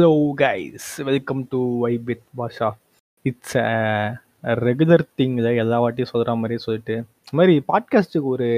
[0.00, 2.70] Hello guys welcome to vibe with Bhasha
[3.22, 3.60] it's a
[4.44, 6.92] regular thing எல்லா வாட்டியும் சொல்கிற மாதிரி சொல்லிட்டு.
[6.92, 8.48] இது மாதிரி பாட்காஸ்ட்டுக்கு ஒரு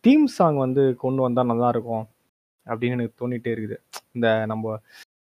[0.00, 2.08] தீம் சாங் வந்து கொண்டு வந்தால் நல்லா இருக்கும்
[2.66, 3.76] அப்படின்னு எனக்கு தோணிகிட்டே இருக்குது.
[4.12, 4.80] இந்த நம்ம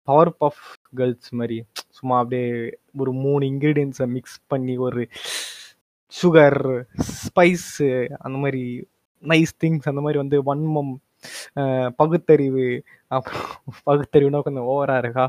[0.04, 5.08] பவர் பஃப் கேர்ள்ஸ் மாதிரி சும்மா அப்படியே ஒரு மூணு இன்க்ரீடியன்ஸை மிக்ஸ் பண்ணி ஒரு
[6.22, 8.88] சுகர் ஸ்பைஸு அந்த மாதிரி
[9.22, 11.00] நைஸ் திங்ஸ் அந்த மாதிரி வந்து வன்மம் மம்
[12.00, 12.66] பகுத்தறிவு
[13.10, 13.44] அப்புறம்
[13.88, 15.24] பகுத்தறிவுனா கொஞ்சம் ஓவராக இருக்கா?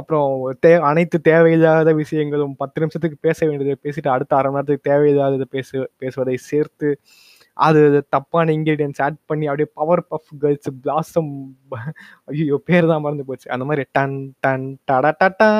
[0.00, 0.28] அப்புறம்
[0.64, 5.74] தே அனைத்து தேவையில்லாத விஷயங்களும் பத்து நிமிஷத்துக்கு பேச வேண்டியதை பேசிட்டு அடுத்த அரை மணி நேரத்துக்கு தேவையில்லாததை பேசு
[6.02, 6.90] பேசுவதை சேர்த்து
[7.56, 7.80] அது
[8.14, 11.32] தப்பான இன்க்ரீடியன்ஸ் ஆட் பண்ணி அப்படியே பவர் பஃப் கேர்ள்ஸ் பிளாசம்
[12.30, 13.46] ஐயோ பேர் தான் மறந்து போச்சு.
[13.54, 14.16] அந்த மாதிரி டன்
[14.46, 15.50] டன் டட டடா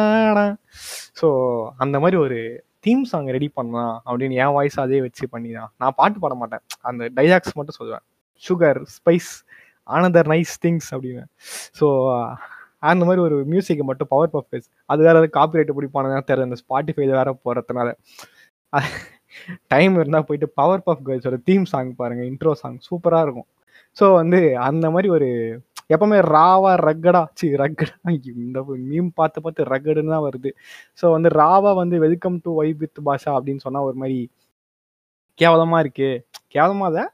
[1.21, 1.29] ஸோ
[1.85, 2.39] அந்த மாதிரி ஒரு
[2.87, 6.65] தீம் சாங் ரெடி பண்ணலாம் அப்படின்னு என் வாய்ஸ் அதே வச்சு பண்ணி தான் நான் பாட்டு பாட மாட்டேன்.
[6.91, 8.05] அந்த டைலாக்ஸ் மட்டும் சொல்லுவேன்.
[8.43, 9.31] Sugar spice
[9.97, 11.25] another nice things அப்படின்னு.
[11.79, 11.87] ஸோ
[12.91, 17.13] அந்த மாதிரி ஒரு மியூசிக்கை மட்டும் பவர் பஃப் கேர்ள்ஸ் அது வேற காப்பிரைட் பிடிப்பானு தெரியல இந்த ஸ்பாட்டிஃபைல
[17.21, 17.91] வேற போகிறதுனால
[19.73, 23.49] டைம் இருந்தால் போயிட்டு பவர் பஃப் கேர்ள்ஸோட தீம் சாங் பாருங்கள் இன்ட்ரோ சாங் சூப்பராக இருக்கும்.
[23.97, 25.29] ஸோ வந்து அந்த மாதிரி ஒரு
[25.95, 28.13] எப்பவுமே ராவா ரக்கடா சி ரக்கடா
[28.45, 28.61] இந்த
[28.91, 30.51] மீம் பார்த்து பார்த்து ரக்கடுன்னு தான் வருது.
[31.01, 34.19] ஸோ வந்து ராவா வந்து welcome to vibe with Bhasha அப்படின்னு சொன்னால் ஒரு மாதிரி
[35.39, 36.23] கேவலமாக இருக்குது
[36.55, 37.05] கேவலமாக அதை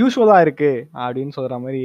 [0.00, 1.82] யூஸ்வலாக இருக்குது அப்படின்னு சொல்கிற மாதிரி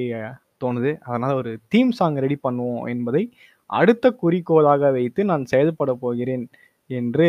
[0.64, 0.92] தோணுது.
[1.10, 3.24] அதனால் ஒரு தீம் சாங் ரெடி பண்ணுவோம் என்பதை
[3.70, 6.46] அடுத்த குறிக்கோளாக வைத்து நான் செயல்பட போகிறேன்
[6.90, 7.28] என்று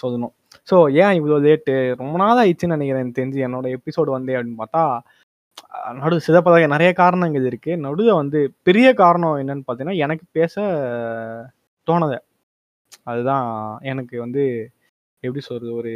[0.00, 0.34] சொல்லணும்.
[0.70, 3.02] ஸோ ஏன் இவ்வளோ லேட்டு ரொம்ப நாள் ஆயிடுச்சுன்னு நினைக்கிறேன்.
[3.04, 4.82] எனக்கு தெரிஞ்சு என்னோட எபிசோடு வந்து அப்படின்னு பார்த்தா
[6.00, 8.38] நடு சிதப்பதாக நிறைய காரணங்கள் இருக்குது நடுவில் வந்து
[8.68, 10.54] பெரிய காரணம் என்னன்னு பார்த்தீங்கன்னா எனக்கு பேச
[11.88, 12.18] தோணலை.
[13.10, 13.46] அதுதான்
[13.90, 14.42] எனக்கு வந்து
[15.22, 15.94] எப்படி சொல்கிறது ஒரு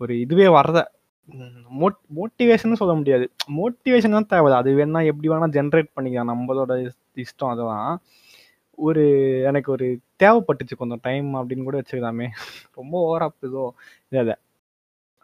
[0.00, 0.84] ஒரு இதுவே வர்றதை
[1.80, 3.24] மோட் மோட்டிவேஷன் சொல்ல முடியாது.
[3.58, 6.30] மோட்டிவேஷன் தான் தேவை அது வேணா எப்படி வேணா ஜென்ரேட் பண்ணிக்கலாம்.
[6.32, 6.72] நம்மளோட
[7.24, 7.94] இஷ்டம் அதெல்லாம்
[8.78, 9.02] ஒரு
[9.48, 9.86] எனக்கு ஒரு
[10.22, 12.26] தேவைப்பட்டுச்சு கொஞ்சம் டைம் அப்படின்னு கூட வச்சுக்கலாமே.
[12.78, 13.64] ரொம்ப ஓவரா இதோ
[14.12, 14.34] இதை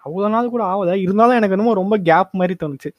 [0.02, 2.90] அவ்வளோ நாள் கூட ஆகுதா இருந்தாலும் எனக்கு என்னமோ ரொம்ப கேப் மாதிரி தோணுச்சு.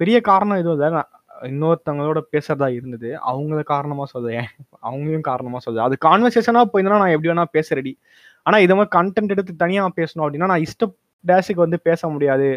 [0.00, 0.90] பெரிய காரணம் எதுவும் இல்லை.
[0.96, 1.10] நான்
[1.48, 3.08] இன்னொருத்தவங்களோட பேசுறதா இருந்தது.
[3.30, 4.48] அவங்கள காரணமா சொல்லுவேன்
[4.88, 7.94] அவங்களையும் காரணமா சொல்லுது அது கான்வர்சேஷனா போயிருந்தா நான் எப்படி வேணா பேச ரெடி
[8.46, 10.88] ஆனா இதை மாதிரி கண்டென்ட் எடுத்து தனியா பேசணும் அப்படின்னா நான் இஷ்ட
[11.28, 12.48] டேஷுக்கு வந்து பேச முடியாது.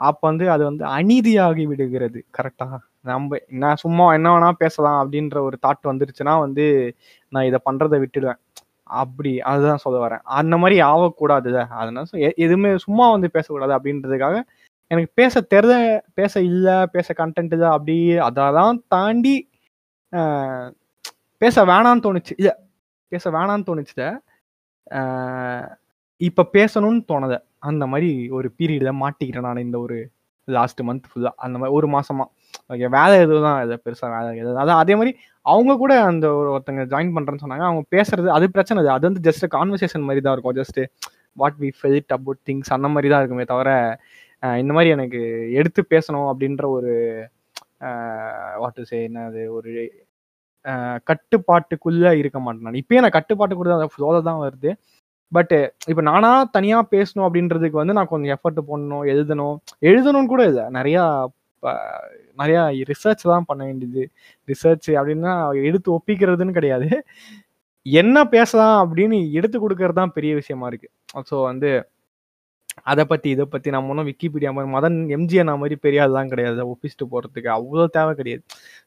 [0.00, 2.20] அப்ப வந்து அது வந்து அநீதியாகி விடுகிறது.
[2.36, 2.68] கரெக்டா
[3.10, 6.64] நம்ம நான் சும்மா என்ன வேணா பேசலாம் அப்படின்ற ஒரு தாட் வந்துருச்சுன்னா வந்து
[7.32, 8.40] நான் இதை பண்றதை விட்டுடுவேன்.
[9.00, 10.22] அப்படி அதுதான் சொல்ல வரேன்.
[10.38, 12.04] அந்த மாதிரி ஆகக்கூடாது அதனால
[12.44, 14.36] எதுவுமே சும்மா வந்து பேசக்கூடாது அப்படின்றதுக்காக
[14.90, 15.74] எனக்கு பேச தெரித
[16.14, 17.96] பேச இல்லை பேச கண்டென்ட் இதை அப்படி
[18.26, 19.36] அதெல்லாம் தாண்டி
[21.42, 22.34] பேச வேணான்னு தோணுச்சு.
[22.40, 22.54] இல்லை
[23.12, 24.04] பேச வேணான்னு தோணுச்சுல
[26.20, 27.38] இப்போ பேசணும்னு தோணதை
[27.70, 29.98] அந்த மாதிரி ஒரு பீரியடில் மாட்டிக்கிட்டேன் நான் இந்த ஒரு
[30.48, 32.24] லாஸ்ட் மந்த் ஃபுல்லாக அந்த மாதிரி ஒரு மாசமா.
[32.72, 35.12] ஓகே வேலை எதுவும் தான் இதை பெருசாக வேலை எதுவும் அதான் அதே மாதிரி
[35.46, 37.66] அவங்க கூட அந்த ஒரு ஒருத்தங்க ஜாயின் பண்ணுறேன்னு சொன்னாங்க.
[37.70, 38.94] அவங்க பேசுறது அது பிரச்சனை இல்லை.
[38.98, 40.56] அது வந்து ஜஸ்ட் கான்வர்சேஷன் மாதிரி தான் இருக்கும்.
[40.60, 40.80] Just
[41.42, 43.70] what we felt about things அந்த மாதிரி தான் இருக்குமே தவிர
[44.62, 45.20] இந்த மாதிரி எனக்கு
[45.60, 46.92] எடுத்து பேசணும் அப்படின்ற ஒரு
[48.62, 49.72] வாட் டு சே என்னது ஒரு
[51.10, 52.80] கட்டுப்பாட்டுக்குள்ளே இருக்க மாட்டேன் நான்.
[52.82, 54.70] இப்பயே நான் கட்டுப்பாட்டுக்குள்ள ஃப்ளோவில் தான் வருது.
[55.32, 55.54] பட்
[55.90, 59.56] இப்போ நானா தனியா பேசணும் அப்படின்றதுக்கு வந்து நான் கொஞ்சம் எஃபர்ட் போடணும் எழுதணும்.
[59.90, 60.64] எழுதணும்னு கூட இல்லை.
[60.78, 61.04] நிறையா
[62.42, 64.02] நிறையா ரிசர்ச் தான் பண்ண வேண்டியது.
[64.48, 65.32] ரிசர்ச் அப்படின்னா
[65.68, 66.88] எடுத்து ஒப்பிக்கிறதுன்னு கிடையாது.
[67.86, 70.88] என்ன பேசலாம் அப்படின்னு எடுத்து கொடுக்கறது தான் பெரிய விஷயமா இருக்கு.
[71.30, 71.70] ஸோ வந்து
[72.90, 76.60] அதை பற்றி இதை பற்றி நம்ம ஒன்றும் விக்கிபீடியா மாதிரி மதன் எம்ஜிஆர் மாதிரி பெரிய ஆள்லாம் கிடையாது.
[76.72, 78.42] ஒப்பிச்சுட்டு போகிறதுக்கு அவ்வளோ தேவை கிடையாது.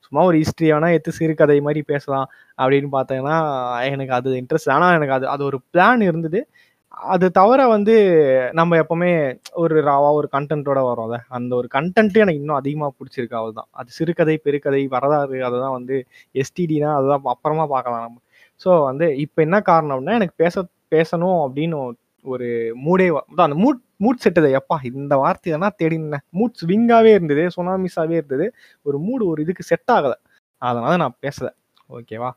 [0.05, 2.27] சும்மா ஒரு ஹிஸ்ட்ரி வேணா எடுத்து சிறுகதை மாதிரி பேசலாம்
[2.59, 3.37] அப்படின்னு பார்த்தீங்கன்னா
[3.95, 6.41] எனக்கு அது இன்ட்ரெஸ்ட் ஆனால் எனக்கு அது அது ஒரு பிளான் இருந்தது.
[7.13, 7.93] அது தவிர வந்து
[8.59, 9.09] நம்ம எப்பவுமே
[9.63, 11.17] ஒரு ராவா ஒரு கண்டென்ட்டோட வரோம்ல.
[11.37, 15.75] அந்த ஒரு கண்டென்ட்டு எனக்கு இன்னும் அதிகமாக பிடிச்சிருக்கு அவள் தான் அது சிறுகதை பெருக்கதை வரலாறு அதை தான்
[15.79, 15.97] வந்து
[16.35, 18.17] எஸ்டிடினா அதுதான் அப்புறமா பார்க்கலாம் நம்ம.
[18.61, 21.77] ஸோ வந்து இப்போ என்ன காரணம்னா எனக்கு பேச பேசணும் அப்படின்னு
[22.25, 22.47] ஒரு
[22.85, 23.05] மூடே
[23.45, 28.45] அந்த மூட் மூட் செட்டது எப்பா இந்த வார்த்தையெல்லாம் தேடினேன் மூட் ஸ்விங்காகவே இருந்தது சுனாமிஸாகவே இருந்தது.
[28.85, 30.17] ஒரு மூடு ஒரு இதுக்கு செட் ஆகலை.
[30.61, 31.51] அதனால நான் பேசலை.
[31.89, 32.29] ஓகேவா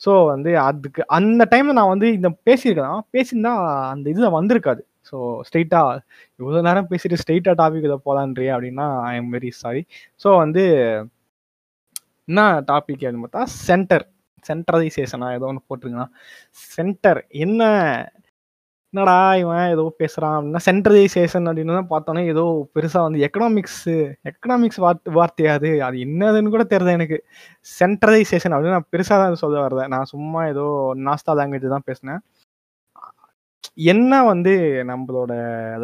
[0.00, 3.52] ஸோ வந்து அதுக்கு அந்த டைமில் நான் வந்து இந்த பேசியிருக்கேன் பேசியிருந்தா
[3.92, 4.82] அந்த இதில் வந்திருக்காது.
[5.08, 5.16] ஸோ
[5.46, 5.98] ஸ்ட்ரெயிட்டாக
[6.40, 9.82] இவ்வளோ நேரம் பேசிட்டு ஸ்ட்ரெயிட்டாக டாபிக் இதை போகலான்றியே அப்படின்னா I am very sorry
[10.24, 10.62] so வந்து
[12.28, 12.40] என்ன
[12.70, 14.04] டாபிக் அப்படின்னு பார்த்தா சென்டர்
[14.44, 16.08] சென்ட்ரலைசேஷனா ஏதோ ஒன்று போட்டிருங்கன்னா
[16.74, 17.62] சென்டர் என்ன
[18.94, 22.44] என்னடா இவன் ஏதோ பேசுறான் அப்படின்னா சென்ட்ரலைசேஷன் அப்படின்னு தான் பார்த்தோன்னே ஏதோ
[22.76, 23.82] பெருசா வந்து எக்கனாமிக்ஸ்
[24.30, 27.18] எக்கனாமிக்ஸ் வார்த்தை வார்த்தையாது அது என்னதுன்னு கூட தெரியல எனக்கு.
[27.80, 30.64] சென்ட்ரலைசேஷன் அப்படின்னு நான் பெருசா தான் சொல்ல வரதேன் நான் சும்மா ஏதோ
[31.08, 32.20] நாஸ்தா லாங்குவேஜ் தான் பேசினேன்.
[33.92, 34.54] என்ன வந்து
[34.90, 35.32] நம்மளோட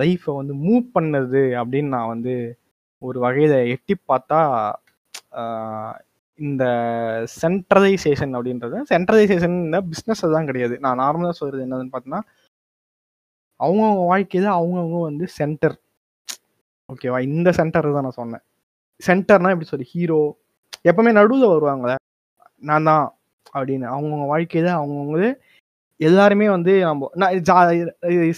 [0.01, 2.35] லைஃப்பை வந்து மூவ் பண்ணது அப்படின்னு நான் வந்து
[3.03, 4.41] ஒரு வகையில எட்டி பார்த்தா
[6.39, 6.65] இந்த
[7.41, 9.57] சென்ட்ரலைசேஷன் அப்படின்றது சென்ட்ரலைசேஷன்
[9.91, 10.75] பிஸ்னஸ் தான் கிடையாது.
[10.85, 12.25] நான் நார்மலாக சொல்றது என்னதுன்னு பார்த்தீங்கன்னா
[13.61, 15.77] அவங்கவுங்க வாழ்க்கையில அவங்கவுங்க வந்து சென்டர்
[16.89, 18.43] ஓகேவா இந்த சென்டர் தான் நான் சொன்னேன்.
[19.07, 20.21] சென்டர்னா எப்படி சொல்லி ஹீரோ
[20.91, 21.97] எப்பவுமே நடுவில் வருவாங்களே
[22.69, 23.07] நான் தான்
[23.57, 23.87] அப்படின்னு.
[23.95, 25.31] அவங்கவுங்க வாழ்க்கையில அவங்கவுங்களே
[26.01, 27.35] எல்லாருமே வந்து நம்ம நான்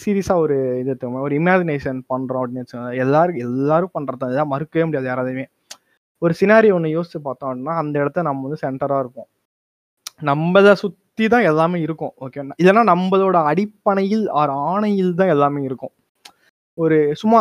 [0.03, 2.93] சீரியஸாக ஒரு இது தெரியுமா, ஒரு இமேஜினேஷன் பண்ணுறோம் அப்படின்னு வச்சுக்கோங்க.
[3.05, 4.33] எல்லாரும் எல்லாரும் பண்ணுறது தான்.
[4.35, 5.47] இதாக மறுக்கவே முடியாது யாராலையுமே.
[6.23, 9.29] ஒரு சினாரி ஒன்று யோசிச்சு பார்த்தோம் அப்படின்னா அந்த இடத்த நம்ம வந்து சென்டராக இருப்போம்.
[10.31, 15.61] நம்ம தான் சுத் சுற்றி தான் எல்லாமே இருக்கும் ஓகே இல்லைன்னா நம்மளோட அடிப்படையில் ஆர் ஆணையில் தான் எல்லாமே
[15.63, 15.91] இருக்கும்.
[16.79, 17.41] ஒரு சும்மா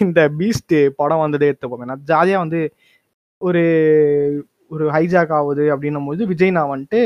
[0.00, 2.60] இந்த பீஸ்ட் படம் வந்ததே எடுத்துப்போம் நான் ஜாலியாக வந்து
[3.42, 3.64] ஒரு
[4.68, 7.00] ஒரு ஹைஜாக் ஆகுது அப்படின்னும் போது விஜய் நான் வந்துட்டு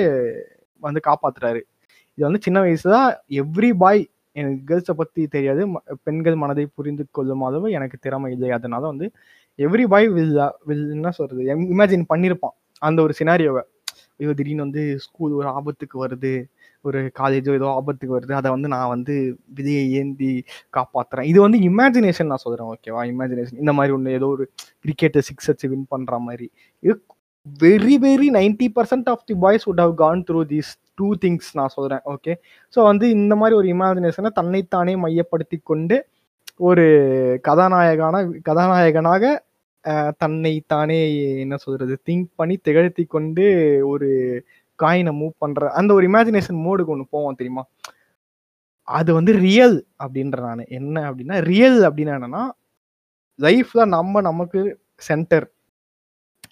[0.82, 1.60] வந்து காப்பாத்துறாரு.
[2.18, 2.94] இது வந்து சின்ன வயசுல
[3.40, 4.00] எவ்ரி பாய்
[4.36, 5.62] எனக்கு கேர்ள்ஸை பற்றி தெரியாது.
[5.68, 8.50] ம- பெண்கள் மனதை புரிந்து கொள்ளும் அளவு எனக்கு திறமை இல்லை.
[8.50, 9.08] அதனால வந்து
[9.58, 11.42] எவ்ரி பாய் வில் வில் என்ன சொல்றது?
[11.56, 13.62] இமேஜின் பண்ணியிருப்பான் அந்த ஒரு சினாரியோவை
[14.22, 16.34] ஏதோ திடீர்னு வந்து ஸ்கூல் ஒரு ஆபத்துக்கு வருது.
[16.84, 18.32] ஒரு காலேஜோ ஏதோ ஆபத்துக்கு வருது.
[18.40, 19.14] அதை வந்து நான் வந்து
[19.58, 20.30] விதையை ஏந்தி
[20.76, 21.28] காப்பாத்துறேன்.
[21.32, 24.46] இது வந்து இமேஜினேஷன் நான் சொல்கிறேன் ஓகேவா இமேஜினேஷன் இந்த மாதிரி ஒன்று ஏதோ ஒரு
[24.84, 26.48] கிரிக்கெட்டை சிக்ஸ் வச்சு வின் பண்ணுற மாதிரி.
[26.82, 26.94] இது
[27.60, 31.72] very very ninety percent of the boys would have gone through these two things நான்
[31.76, 32.32] சொல்கிறேன் ஓகே
[32.74, 35.96] ஸோ வந்து இந்த மாதிரி ஒரு இமேஜினேஷனை தன்னைத்தானே மையப்படுத்தி கொண்டு
[36.60, 36.84] ஒரு
[37.48, 39.24] கதாநாயகான கதாநாயகனாக
[40.18, 40.98] தன்னை தானே
[41.36, 43.44] என்ன சொல்றது திங்க் பண்ணி திகழ்த்தி கொண்டு
[43.82, 44.08] ஒரு
[44.78, 47.62] காயினை மூவ் பண்ற அந்த ஒரு இமேஜினேஷன் மோடுக்கு ஒன்று போவோம் தெரியுமா?
[48.88, 50.64] அது வந்து ரியல் அப்படின்ற நான்.
[50.68, 52.42] என்ன அப்படின்னா ரியல் அப்படின்னா என்னன்னா
[53.38, 54.60] லைஃப்ல நம்ம நமக்கு
[54.96, 55.46] சென்டர்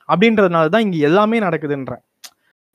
[0.09, 2.05] அப்படின்றதுனால தான் இங்கே எல்லாமே நடக்குதுன்றேன்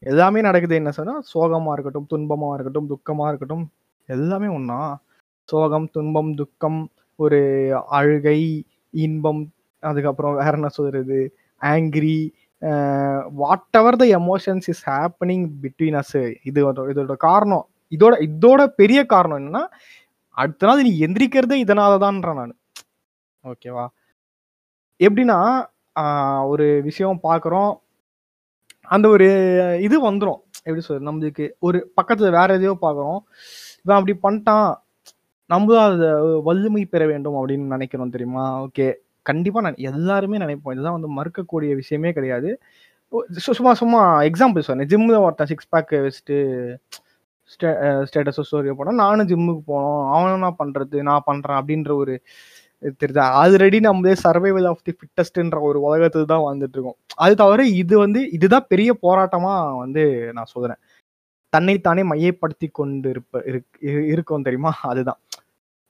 [0.03, 3.65] எல்லாமே நடக்குது என்ன சொன்னால் சோகமாக இருக்கட்டும் துன்பமாக இருக்கட்டும் துக்கமாக இருக்கட்டும்
[4.09, 4.79] எல்லாமே ஒன்றா
[5.49, 6.79] சோகம் துன்பம் துக்கம்
[7.19, 7.39] ஒரு
[7.89, 8.39] அழுகை
[8.93, 9.41] இன்பம்
[9.85, 11.19] அதுக்கப்புறம் வேற என்ன சொல்றது?
[11.61, 12.17] Angry
[13.79, 16.17] whatever the emotions is happening between us
[16.49, 16.59] இது
[16.93, 19.63] இதோட காரணம் இதோட இதோட பெரிய காரணம் என்னன்னா
[20.37, 22.53] அடுத்த நாள் நீ எந்திரிக்கிறதே இதனால தான்ற நான்
[23.43, 23.85] ஓகேவா
[24.99, 25.39] எப்படின்னா
[26.51, 27.71] ஒரு விஷயம் பார்க்குறோம்
[28.95, 29.27] அந்த ஒரு
[29.87, 31.07] இது வந்துடும் எப்படி சொல்றது?
[31.09, 33.19] நம்மளுக்கு ஒரு பக்கத்தில் வேற எதையோ பார்க்குறோம்
[33.83, 34.67] இவன் அப்படி பண்ணிட்டான்
[35.49, 36.09] நம்மளும் அதை
[36.47, 38.45] வலிமை பெற வேண்டும் அப்படின்னு நினைக்கிறோம் தெரியுமா?
[38.65, 38.87] ஓகே
[39.25, 40.71] கண்டிப்பா நான் எல்லாருமே நினைப்போம்.
[40.71, 42.59] இதுதான் வந்து மறுக்கக்கூடிய விஷயமே கிடையாது.
[43.11, 46.75] சு- சும்மா சும்மா எக்ஸாம்பிள் சொன்னேன் ஜிம்மில் ஒருத்தன் சிக்ஸ் பேக் வச்சுட்டு
[47.61, 50.15] ஸ்டேட்டஸ் ஸ்டோரி போனோம் நானும் ஜிம்முக்கு போனோம்.
[50.15, 51.01] அவனும் நான் பண்றது?
[51.01, 52.21] நான் பண்றேன் அப்படின்ற ஒரு
[52.79, 53.25] இது தெரியுதா?
[53.25, 58.31] ஆல்ரெடி நம்மளே சர்வைவல் ஆஃப் தி ஃபிட்டஸ்ட்ன்ற ஒரு உலகத்துல தான் வந்துட்டு இருக்கோம் அது தவிர இது வந்து
[58.31, 60.75] இதுதான் பெரிய போராட்டமா வந்து நான் சொல்றேன்.
[61.49, 64.73] தன்னைத்தானே மையப்படுத்தி கொண்டு இருப்ப இருக்- இரு- இருக்கும் தெரியுமா?
[64.81, 65.19] அதுதான்.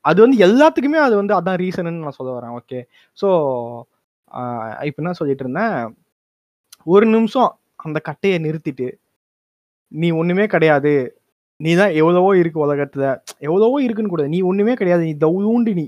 [0.06, 2.80] அது வந்து எல்லாத்துக்குமே அது வந்து அதான் ரீசன்னு நான் சொல்ல வரேன் ஓகே
[3.18, 3.30] ஸோ
[4.88, 5.76] இப்போ என்ன சொல்லிட்டு இருந்தேன்?
[6.88, 7.52] ஒரு நிமிஷம்
[7.86, 8.88] அந்த கட்டையை நிறுத்திட்டு
[9.92, 10.94] நீ ஒன்றுமே கிடையாது.
[11.60, 13.04] நீ தான் எவ்வளவோ இருக்கு உலகத்துல.
[13.48, 15.04] எவ்வளவோ இருக்குன்னு கூட நீ ஒன்றுமே கிடையாது.
[15.10, 15.86] நீ தவுண்டு நீ.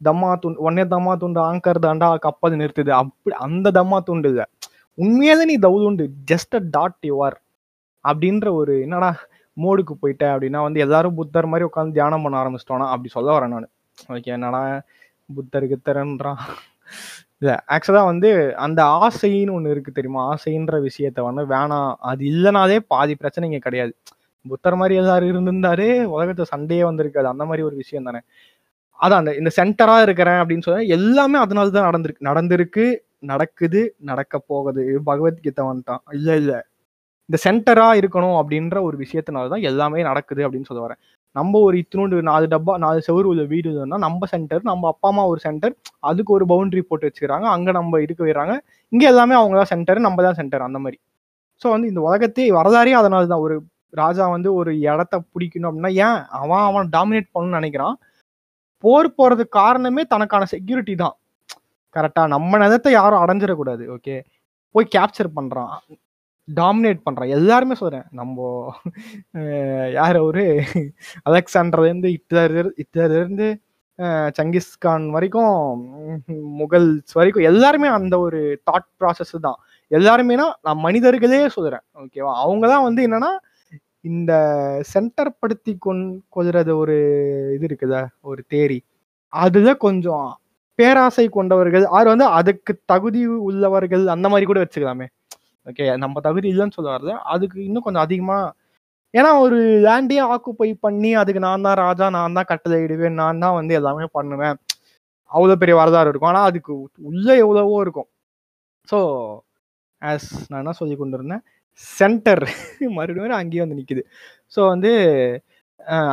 [0.00, 2.92] தம்மா துண்டு ஒன்னே தம்மா துண்டு ஆங்கர் தாண்டா கப்பல் நிறுத்துது.
[3.02, 4.46] அப்படி அந்த தம்மா துண்டு இல்லை
[4.98, 7.16] உண்மையாலே நீ தவுண்டு ஜஸ்ட் அ டாட் யூ
[8.04, 9.10] அப்படின்ற ஒரு என்னடா
[9.56, 13.68] மோடுக்கு போயிட்டேன் அப்படின்னா வந்து எல்லாரும் புத்தர் மாதிரி உட்காந்து தியானம் பண்ண ஆரம்பிச்சிட்டோனா அப்படி சொல்ல வரேன் நான்.
[14.08, 14.62] ஓகே என்னடா
[15.28, 16.40] புத்தர் கித்தரன்றான்
[17.42, 18.30] இல்லை ஆக்சுவலாக வந்து
[18.66, 20.22] அந்த ஆசைன்னு ஒன்று இருக்குது தெரியுமா?
[20.32, 21.92] ஆசைன்ற விஷயத்த வந்து வேணாம்.
[22.10, 23.92] அது இல்லைனாலே பாதி பிரச்சனைங்க கிடையாது.
[24.44, 27.28] புத்தர் மாதிரி எல்லாரும் இருந்திருந்தாரு உலகத்தை சண்டையே வந்திருக்காது.
[27.34, 28.20] அந்த மாதிரி ஒரு விஷயம் தானே.
[29.00, 32.28] அதான் அந்த இந்த சென்டரா இருக்கிறேன் அப்படின்னு சொன்னா எல்லாமே அதனால தான் நடந்திருக்கு.
[32.30, 32.86] நடந்திருக்கு
[33.32, 34.84] நடக்குது நடக்க போகுது.
[35.06, 36.02] பகவத்கீதை வந்துட்டான்.
[36.12, 36.54] இல்ல இல்ல.
[37.32, 40.98] இந்த சென்டரா இருக்கணும் அப்படின்ற ஒரு விஷயத்தினால தான் எல்லாமே நடக்குது அப்படின்னு சொல்ல வரேன்.
[41.36, 45.22] நம்ம ஒரு இத்தினோண்டு நாலு டப்பா நாலு செவரு உள்ள வீடு இருந்தோம்னா நம்ம சென்டர் நம்ம அப்பா அம்மா
[45.30, 45.74] ஒரு சென்டர்
[46.08, 47.46] அதுக்கு ஒரு பவுண்டரி போட்டு வச்சுக்கிறாங்க.
[47.54, 48.54] அங்க நம்ம இருக்க வைறாங்க
[48.92, 50.98] இங்க எல்லாமே அவங்க தான் சென்டர் நம்ம தான் சென்டர் அந்த மாதிரி.
[51.62, 53.56] ஸோ வந்து இந்த உலகத்தை வரலாறே அதனால தான் ஒரு
[54.02, 56.20] ராஜா வந்து ஒரு இடத்த பிடிக்கணும் அப்படின்னா ஏன்?
[56.42, 57.96] அவன் அவன் டாமினேட் பண்ணணும்னு நினைக்கிறான்.
[58.84, 61.16] போர் போறதுக்கு காரணமே தனக்கான செக்யூரிட்டி தான்.
[61.96, 63.84] கரெக்டா நம்ம நிலத்தை யாரும் அடைஞ்சிடக்கூடாது.
[63.96, 64.16] ஓகே
[64.74, 65.74] போய் கேப்சர் பண்றான்.
[66.48, 68.36] டாமினேட் பண்ணுறான் எல்லாருமே சொல்கிறேன் நம்ம
[69.98, 70.44] யார் அவரு?
[71.28, 73.48] அலெக்சாண்டர்லேருந்து இருந்து ஹிட்லர் இருந்து
[74.38, 75.54] சங்கிஸ்கான் வரைக்கும்
[76.60, 79.58] முகல்ஸ் வரைக்கும் எல்லாருமே அந்த ஒரு தாட் ப்ராசஸ் தான்.
[79.90, 83.32] எல்லாருமேனா நான் மனிதர்களே சொல்கிறேன் ஓகேவா அவங்க தான் வந்து என்னன்னா
[84.10, 84.32] இந்த
[84.92, 86.04] சென்டர் படுத்தி கொண்
[86.36, 86.96] கொள்றது ஒரு
[87.56, 88.00] இது இருக்குதா?
[88.30, 88.78] ஒரு தேரி.
[89.32, 90.26] அதுல கொஞ்சம்
[90.78, 95.06] பேராசை கொண்டவர்கள் ஆர் வந்து அதுக்கு தகுதி உள்ளவர்கள் அந்த மாதிரி கூட வச்சுக்கலாமே.
[95.66, 97.12] ஓகே நம்ம தகுதி இல்லைன்னு சொல்ல வரல.
[97.34, 98.44] அதுக்கு இன்னும் கொஞ்சம் அதிகமாக
[99.14, 103.56] ஏன்னா ஒரு லேண்டே ஆக்குப்பை பண்ணி அதுக்கு நான் தான் ராஜா நான் தான் கட்டளை இடுவேன் நான் தான்
[103.58, 104.56] வந்து எல்லாமே பண்ணுவேன்.
[105.30, 106.30] அவ்வளோ பெரிய வரதாறு இருக்கும்.
[106.32, 106.72] ஆனால் அதுக்கு
[107.10, 108.08] உள்ளே எவ்வளவோ இருக்கும்.
[108.88, 108.98] ஸோ
[110.02, 111.42] ஆஸ் நான் என்ன சொல்லி கொண்டு இருந்தேன்
[111.82, 112.42] சென்டர்
[112.96, 114.02] மறுபடியும் அங்கேயே வந்து நிற்கிது
[114.54, 114.90] ஸோ வந்து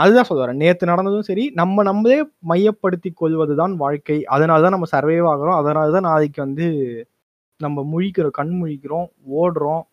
[0.04, 0.62] அதுதான் சொல்ல வரேன்.
[0.64, 2.20] நேற்று நடந்ததும் சரி நம்ம நம்மளே
[2.52, 4.18] மையப்படுத்தி கொள்வது தான் வாழ்க்கை.
[4.36, 5.60] அதனால தான் நம்ம சர்வைவ் ஆகிறோம்.
[5.62, 6.68] அதனால தான் நாளைக்கு வந்து
[7.60, 9.08] நம்ம முழிக்கிறோம் கண் முழிக்கிறோம்
[9.40, 9.84] ஓடுறோம்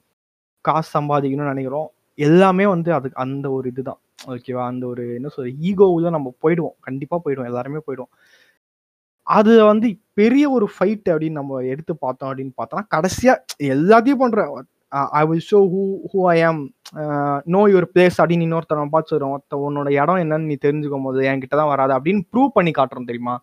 [0.64, 4.00] காசு சம்பாதிக்கணும்னு நினைக்கிறோம் எல்லாமே வந்து அதுக்கு அந்த ஒரு இதுதான்.
[4.32, 6.76] ஓகேவா அந்த ஒரு என்ன சொல்ற ஈகோவில் நம்ம போயிடுவோம்.
[6.86, 7.50] கண்டிப்பாக போயிடுவோம்.
[7.50, 8.12] எல்லாருமே போயிடுவோம்.
[9.26, 9.88] அது வந்து
[10.20, 13.34] பெரிய ஒரு ஃபைட் அப்படின்னு நம்ம எடுத்து பார்த்தோம் அப்படின்னு பார்த்தோம்னா கடைசியா
[13.74, 14.50] எல்லாத்தையும் பண்றேன்
[15.20, 15.82] I will show who
[16.12, 16.60] who I am
[17.54, 21.56] know your place அப்படின்னு இன்னொருத்தவன் பார்த்து சொல்கிறோம் ஒருத்த உன்னோட இடம் என்னன்னு நீ தெரிஞ்சுக்கும் போது என்கிட்ட
[21.62, 23.34] தான் வராது அப்படின்னு ப்ரூவ் பண்ணி காட்டுறோம் தெரியுமா?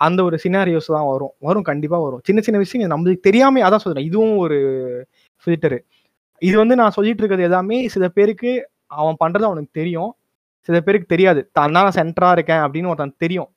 [0.00, 1.32] அந்த ஒரு சினாரியோஸ் தான் வரும்.
[1.38, 2.20] வரும் கண்டிப்பாக வரும்.
[2.24, 4.58] சின்ன சின்ன விஷயங்கள் நம்மளுக்கு தெரியாமல் அதான் சொல்கிறேன் இதுவும் ஒரு
[5.44, 5.78] ஃபில்டரு
[6.38, 10.14] இது வந்து நான் சொல்லிட்டு இருக்கிறது எல்லாமே சில பேருக்கு அவன் பண்ணுறது அவனுக்கு தெரியும்.
[10.60, 11.50] சில பேருக்கு தெரியாது.
[11.52, 13.48] தான் நான் சென்டராக இருக்கேன் அப்படின்னு ஒருத்தன் தெரியும்.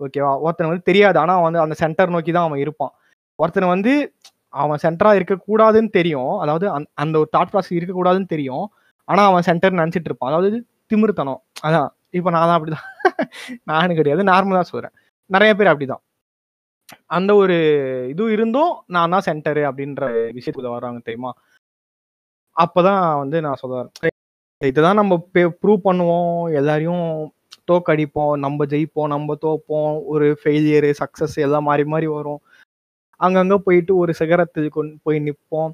[0.00, 1.18] ஓகேவா ஒருத்தன் வந்து தெரியாது.
[1.18, 2.92] ஆனால் அவன் வந்து அந்த சென்டர் நோக்கி தான் அவன் இருப்பான்.
[3.36, 4.14] ஒருத்தன் வந்து
[4.48, 6.38] அவன் சென்டரா இருக்கக்கூடாதுன்னு தெரியும்.
[6.38, 8.66] அதாவது அந்த- அந்த ஒரு தாட் ப்ராசஸ் இருக்கக்கூடாதுன்னு தெரியும்.
[9.04, 10.32] ஆனா அவன் சென்டர் நினைச்சிட்டு இருப்பான்.
[10.32, 11.42] அதாவது திமிர்த்தனம்.
[11.66, 11.88] அதான்.
[12.10, 12.86] இப்போ நான் தான் அப்படிதான்.
[13.64, 14.24] நானும் கிடையாது.
[14.24, 14.90] நார்மலா சொல்றேன்.
[15.30, 16.02] நிறைய பேர் அப்படிதான்.
[17.16, 17.56] அந்த ஒரு
[18.12, 20.04] இது இருந்தும் நான் தான் சென்டரு அப்படின்ற
[20.36, 21.32] விஷயத்துக்குள்ள வர்றாங்க தெரியுமா?
[22.56, 24.14] அப்பதான் வந்து நான் சொல்ல வரேன்
[24.60, 25.16] இதுதான் நம்ம
[25.62, 26.38] ப்ரூவ் பண்ணுவோம்.
[26.60, 27.04] எல்லாரையும்
[27.70, 29.92] தோக்கடிப்போம் நம்ம ஜெயிப்போம் நம்ம தோப்போம்.
[30.12, 32.40] ஒரு ஃபெயிலியரு சக்ஸஸ் எல்லாம் மாறி மாறி வரும்.
[33.20, 35.72] அங்கங்கே போயிட்டு ஒரு சிகரத்தில் கொண்டு போய் நிற்போம்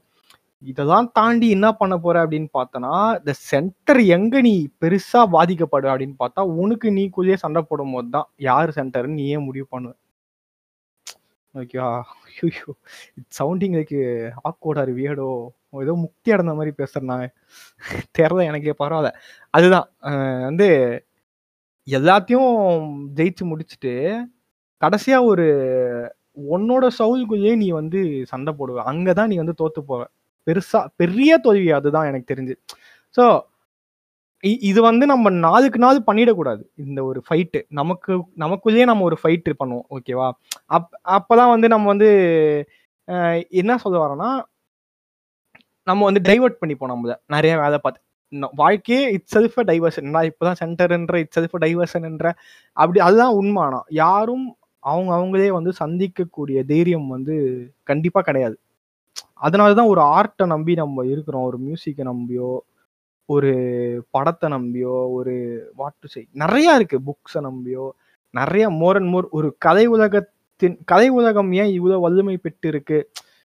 [0.65, 6.43] இதெல்லாம் தாண்டி என்ன பண்ண போற அப்படின்னு பார்த்தனா இந்த சென்டர் எங்க நீ பெருசா பாதிக்கப்படுற அப்படின்னு பார்த்தா
[6.63, 9.93] உனக்கு நீக்குள்ளேயே சண்டை போடும் போது தான் யார் சென்டர்னு நீயே முடிவு பண்ணுவ.
[11.55, 11.91] ஓகேவா
[12.43, 12.71] ஐயோ
[13.39, 13.97] சவுண்டிங் லைக்
[14.49, 15.29] ஆக்கோடார் வியடோ
[15.85, 17.13] ஏதோ முக்தி அடைந்த மாதிரி பேசுறேன்
[18.19, 19.11] தெரியல எனக்கே பரவாயில்ல.
[19.55, 19.89] அதுதான்.
[20.49, 20.69] வந்து
[21.89, 22.53] எல்லாத்தையும்
[23.19, 23.95] ஜெயிச்சு முடிச்சுட்டு
[24.83, 25.47] கடைசியா ஒரு
[26.57, 28.01] உன்னோட சவுல்குள்ளேயே நீ வந்து
[28.33, 28.79] சண்டை போடுவ.
[28.93, 30.03] அங்கதான் நீ வந்து தோத்து போவ.
[30.47, 32.55] பெருசா பெரிய தோல்வி அதுதான் எனக்கு தெரிஞ்சு.
[33.15, 33.25] ஸோ
[34.65, 36.63] இது வந்து நம்ம நாளுக்கு நாள் பண்ணிடக்கூடாது.
[36.85, 38.13] இந்த ஒரு ஃபைட்டு நமக்கு
[38.45, 40.29] நமக்குள்ளேயே நம்ம ஒரு ஃபைட்டு பண்ணுவோம் ஓகேவா
[40.77, 42.11] அப் அப்போதான் வந்து நம்ம வந்து
[43.61, 44.31] என்ன சொல்ல வரோன்னா
[45.87, 47.15] நம்ம வந்து டைவர்ட் பண்ணிப்போம் நம்மள.
[47.35, 48.01] நிறைய வேலை பார்த்து
[48.61, 52.29] வாழ்க்கையே இட் செல்ஃப் டைவர்ஷன் நான் இப்போதான் சென்டர்ன்ற இட் செல்ஃப் டைவர்ஷன்ன்ற
[52.77, 53.61] அப்படி அதுதான் உண்மை.
[53.67, 54.47] ஆனால் யாரும்
[54.83, 57.35] அவங்க அவங்களே வந்து சந்திக்கக்கூடிய தைரியம் வந்து
[57.91, 58.57] கண்டிப்பாக கிடையாது.
[59.41, 61.47] அதனாலதான் ஒரு ஆர்ட்டை நம்பி நம்ம இருக்கிறோம்.
[61.51, 62.51] ஒரு மியூசிக்கை நம்பியோ
[63.29, 63.51] ஒரு
[64.15, 65.35] படத்தை நம்பியோ ஒரு
[65.79, 66.99] வாட் டு செய் நிறையா இருக்கு.
[67.09, 67.87] புக்ஸை நம்பியோ
[68.35, 72.99] நிறைய மோர் அண்ட் மோர் ஒரு கதை உலகத்தின் கதை உலகம் ஏன் இவ்வளோ வல்லுமை பெற்று இருக்கு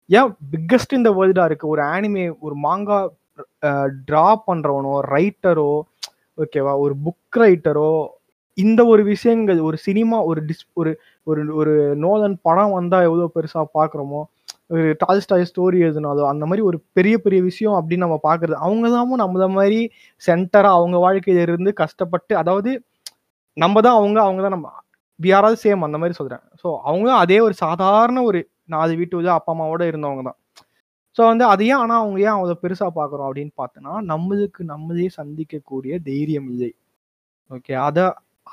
[0.09, 1.67] ஏன் பிக்கஸ்ட் இந்த வேர்ல்டா இருக்கு?
[1.73, 2.99] ஒரு ஆனிமே ஒரு மாங்கா
[4.09, 5.71] ட்ரா பண்றவனோ ரைட்டரோ
[6.37, 7.91] ஓகேவா ஒரு புக் ரைட்டரோ
[8.57, 10.91] இந்த ஒரு விஷயங்கள் ஒரு சினிமா ஒரு டிஸ் ஒரு
[11.27, 11.73] ஒரு ஒரு
[12.03, 14.21] நோலன் படம் வந்தா எவ்வளோ பெருசா பாக்குறோமோ
[14.69, 18.57] ஒரு டால்ஸ்டாய் ஸ்டோரி எழுதினாலோ அந்த மாதிரி ஒரு பெரிய பெரிய விஷயம் அப்படின்னு நம்ம பார்க்குறது.
[18.65, 19.79] அவங்க தான் நம்மள மாதிரி
[20.21, 22.71] சென்டராக அவங்க வாழ்க்கையில இருந்து கஷ்டப்பட்டு அதாவது
[23.57, 24.69] நம்ம தான் அவங்க அவங்க தான் நம்ம.
[25.19, 28.39] விஆரால் சேம் அந்த மாதிரி சொல்கிறேன் ஸோ அவங்க அதே ஒரு சாதாரண ஒரு
[28.73, 30.37] நாலு வீட்டு உள்ள அப்பா அம்மாவோட இருந்தவங்க தான்.
[31.17, 35.93] ஸோ வந்து அது ஏன் ஆனால் அவங்க ஏன் அவ்வளோ பெருசாக பார்க்குறோம் அப்படின்னு பார்த்தோன்னா நம்மளுக்கு நம்மளே சந்திக்கக்கூடிய
[36.09, 36.71] தைரியம் இல்லை.
[37.51, 38.05] ஓகே அதை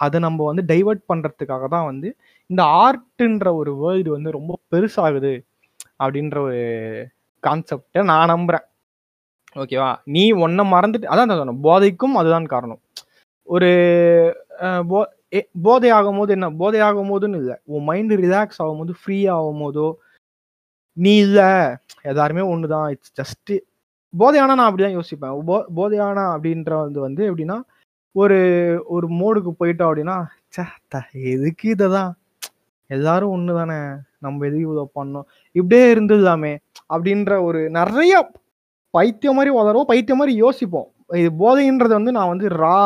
[0.04, 2.08] அதை நம்ம வந்து டைவர்ட் பண்ணுறதுக்காக தான் வந்து
[2.50, 5.32] இந்த ஆர்ட்ன்ற ஒரு வேர்ல்டு வந்து ரொம்ப பெருசாகுது.
[6.04, 6.60] அப்படின்ற ஒரு
[7.42, 8.66] கான்செப்டை நான் நம்புகிறேன்
[9.56, 11.64] ஓகேவா நீ ஒன்றை மறந்துட்டு அதான் நான் சொன்னேன்.
[11.66, 12.80] போதைக்கும் அதுதான் காரணம்.
[13.48, 13.70] ஒரு
[14.90, 15.00] போ
[15.66, 16.46] போதை ஆகும் போது என்ன?
[16.60, 17.56] போதை ஆகும் போதுன்னு இல்லை.
[17.72, 19.86] உன் மைண்டு ரிலாக்ஸ் ஆகும் போது ஃப்ரீ ஆகும் போதோ
[20.96, 21.48] நீ இல்லை.
[22.10, 23.54] எல்லாருமே ஒன்று தான் இட்ஸ் ஜஸ்ட்டு
[24.14, 25.34] போதையானா நான் அப்படி தான் யோசிப்பேன்.
[25.50, 27.58] போ போதையானா அப்படின்றது வந்து எப்படின்னா
[28.14, 28.38] ஒரு
[28.94, 30.16] ஒரு மோடுக்கு போயிட்டோம் அப்படின்னா
[30.54, 30.96] ச்சே த
[31.32, 32.10] எதுக்கு இதை தான்
[32.90, 33.78] எல்லாரும் ஒன்று தானே
[34.24, 35.26] நம்ம எதுக்கு இவ்வளோ பண்ணோம்?
[35.58, 36.52] இப்படியே இருந்துடலாமே
[36.94, 38.14] அப்படின்ற ஒரு நிறைய
[38.94, 40.88] பைத்தியம் மாதிரி உதறோம் பைத்தியம் மாதிரி யோசிப்போம்.
[41.20, 42.78] இது போதைன்றது வந்து நான் வந்து ரா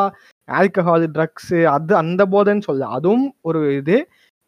[0.49, 3.97] ஆல்கஹால் ட்ரக்ஸு அது அந்த போதைன்னு சொல்ல அதுவும் ஒரு இது.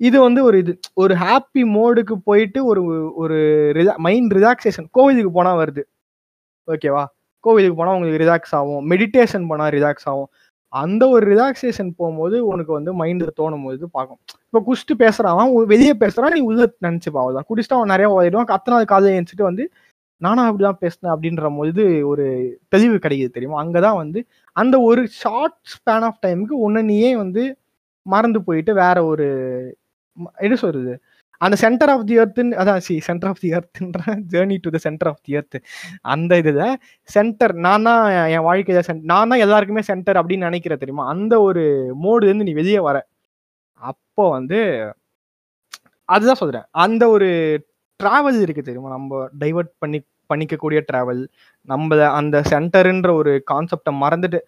[0.00, 2.82] இது வந்து ஒரு இது ஒரு ஹாப்பி மோடுக்கு போயிட்டு ஒரு
[3.22, 3.38] ஒரு
[4.06, 5.82] மைண்ட் ரிலாக்ஸேஷன் கோவிலுக்கு போனால் வருது.
[6.68, 7.04] ஓகேவா
[7.44, 8.82] கோவிலுக்கு போனால் உங்களுக்கு ரிலாக்ஸ் ஆகும்.
[8.92, 10.28] மெடிடேஷன் போனால் ரிலாக்ஸ் ஆகும்.
[10.72, 14.18] அந்த ஒரு ரிலாக்ஸேஷன் போகும்போது உனக்கு வந்து மைண்ட் தோணும் போது பார்க்கும்
[14.50, 15.64] இப்போ குடிச்சிட்டு பேசுறான்.
[15.66, 16.30] வெளியே பேசுறான்.
[16.30, 17.18] நீ உள்ள நினைச்சுப்பா.
[17.22, 17.44] அவ்வளவுதான்.
[17.50, 18.50] குடிச்சிட்டு அவன் நிறைய ஓடிடுவான்.
[18.52, 19.70] கத்த நாள் காலையில் எழுந்துட்டு வந்து
[20.16, 22.26] நானா அப்படிதான் பேசினேன் அப்படின்ற போது ஒரு
[22.68, 23.64] தெளிவு கிடைக்குது தெரியுமா?
[23.64, 24.20] அங்கதான் வந்து
[24.52, 27.44] அந்த ஒரு ஷார்ட் ஸ்பேன் ஆஃப் டைமுக்கு உன்னை நீயே வந்து
[28.06, 29.26] மறந்து போயிட்டு வேற ஒரு
[30.38, 30.94] என்ன சொல்றது?
[31.40, 35.08] அந்த சென்டர் ஆஃப் தி எர்த்துன்னு அதான் சி centre of the எர்த்துன்ற journey to the centre
[35.08, 35.58] of the earth
[36.08, 36.62] அந்த இதில்
[37.08, 41.06] சென்டர் நான் தான் என் வாழ்க்கையில cen- நான் தான் எல்லாருக்குமே சென்டர் அப்படின்னு நினைக்கிறேன் தெரியுமா?
[41.08, 41.64] அந்த ஒரு
[42.02, 42.96] மோடுலேருந்து நீ வெளியே வர.
[43.82, 44.58] அப்போ வந்து
[46.08, 47.28] அதுதான் சொல்கிறேன் அந்த ஒரு
[48.00, 48.90] ட்ராவல் இருக்குது தெரியுமா?
[48.90, 49.98] நம்ம டைவர்ட் பண்ணி
[50.30, 51.20] பண்ணிக்கக்கூடிய ட்ராவல்
[51.68, 54.38] நம்ம அந்த சென்டருன்ற ஒரு கான்செப்டை மறந்துட்டு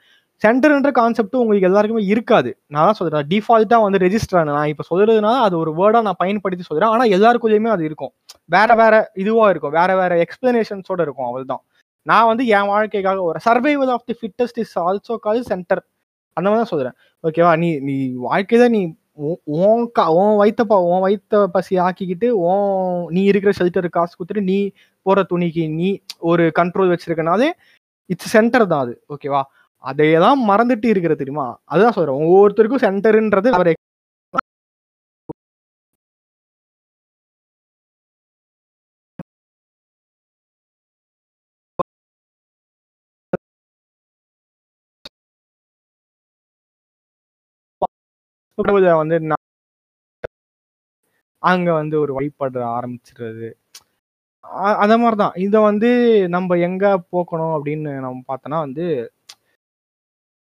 [0.43, 2.51] சென்டர்ன்ற கான்செப்ட் உங்களுக்கு எல்லாருக்குமே இருக்காது.
[2.67, 6.91] நான் தான் சொல்றேன் டிஃபால்ட்டாக வந்து ரெஜிஸ்டர் நான் இப்போ சொல்றதுனால அது ஒரு வேர்டாக நான் பயன்படுத்தி சொல்கிறேன்
[6.91, 8.13] ஆனால் எல்லாருக்குள்ளேயுமே அது இருக்கும்.
[8.49, 9.73] வேற வேற இதுவாக இருக்கும்.
[9.73, 11.63] வேற வேற எக்ஸ்பிளனேஷன்ஸோட இருக்கும் அவ்வளவுதான்.
[12.07, 15.83] நான் வந்து என் வாழ்க்கைக்காக ஒரு survival of the fittest is also call centre
[16.37, 17.95] அந்த மாதிரி தான் சொல்கிறேன் ஓகேவா நீ நீ
[18.25, 18.81] வாழ்க்கையில நீ
[19.23, 22.65] உன் உன் கா- உன் வயிற்ற உன் வயித்த பசி ஆக்கிக்கிட்டு உன்
[23.11, 24.59] நீ இருக்கிற ஷெல்டர் காசு கொடுத்துட்டு நீ
[25.07, 25.89] போகிற துணிக்கு நீ
[26.23, 27.49] ஒரு கண்ட்ரோல் வச்சிருக்கனாலே
[28.11, 28.95] இட்ஸ் சென்டர் தான் அது.
[29.09, 29.43] ஓகேவா
[29.83, 31.61] அதையெல்லாம் மறந்துட்டு இருக்கிற தெரியுமா?
[31.65, 32.23] அதுதான் சொல்றேன்.
[32.23, 33.75] ஒவ்வொருத்தருக்கும் சென்டர்ன்றது அவர்
[48.97, 49.19] வந்து
[51.43, 53.49] அங்க வந்து ஒரு வழிபட ஆரம்பிச்சிடுறது.
[54.83, 55.33] அந்த மாதிரிதான்.
[55.37, 55.91] இதை வந்து
[56.29, 59.13] நம்ம எங்க போக்கணும் அப்படின்னு நம்ம பார்த்தோம்னா வந்து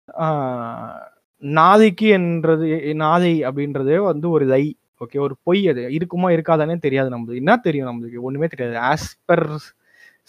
[0.07, 1.01] ஆஹ்,
[1.43, 2.65] நாதைக்கு என்றது
[3.01, 4.63] நாதை அப்படின்றதே வந்து ஒரு லை
[5.01, 5.83] ஓகே ஒரு பொய் அது.
[5.95, 7.41] இருக்குமா இருக்காதானே தெரியாது நம்மளுக்கு.
[7.41, 8.17] என்ன தெரியும் நம்மளுக்கு?
[8.21, 8.75] ஒண்ணுமே தெரியாது.
[8.89, 9.45] ஆஸ் பர்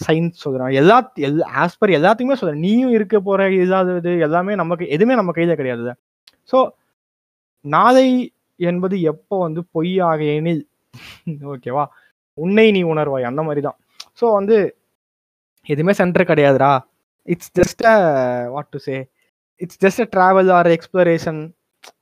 [0.00, 0.74] சயின்ஸ் சொல்றேன்.
[0.80, 2.62] எல்லா எல் ஆஸ் எல்லாத்துக்குமே சொல்றேன்.
[2.66, 5.92] நீயும் இருக்க போற இல்லாதது எல்லாமே நமக்கு எதுவுமே நம்ம கையில கிடையாது.
[6.52, 6.58] ஸோ
[7.64, 8.06] நாதை
[8.60, 10.62] என்பது எப்போ வந்து பொய்யாக எனில்
[11.52, 11.84] ஓகேவா
[12.38, 13.28] உன்னை நீ உணர்வாய்.
[13.30, 13.78] அந்த மாதிரி தான்
[14.20, 14.56] ஸோ வந்து
[15.66, 16.72] எதுவுமே சென்டர் கிடையாதுடா.
[17.28, 17.96] It's just a
[18.54, 18.96] what to say
[19.64, 21.40] it's just a travel or exploration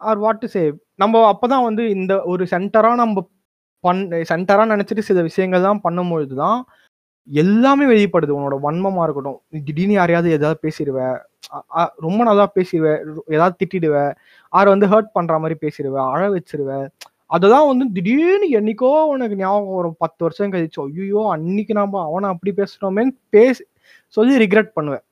[0.08, 0.62] or what to say
[1.02, 3.24] நம்ம அப்போதான் வந்து இந்த ஒரு சென்டராக நம்ம
[3.84, 4.00] பண்
[4.30, 6.58] சென்டராக நினச்சிட்டு சில விஷயங்கள் தான் பண்ணும்பொழுது தான்
[7.28, 8.32] எல்லாமே வெளிப்படுது.
[8.38, 9.38] உன்னோட வன்மமாக இருக்கட்டும்.
[9.66, 11.16] திடீர்னு யாரையாவது ஏதாவது பேசிடுவேன்
[12.06, 13.00] ரொம்ப நல்லா பேசிடுவேன்
[13.34, 14.12] ஏதாவது திட்டிடுவேன்
[14.52, 16.70] ஆர் வந்து ஹர்ட் பண்ணுற மாதிரி பேசிடுவேன் அழ வச்சிருவ.
[17.36, 19.98] அதெல்லாம் வந்து திடீர்னு என்னைக்கோ உனக்கு ஞாபகம் வரும்.
[20.04, 23.64] பத்து வருஷம் கழிச்சோ ஐயோ அன்னைக்கு நாம அவனை அப்படி பேசுகிறோமேன்னு பேசி
[24.16, 25.04] சொல்லி ரிக்ரெட் பண்ணுவேன்.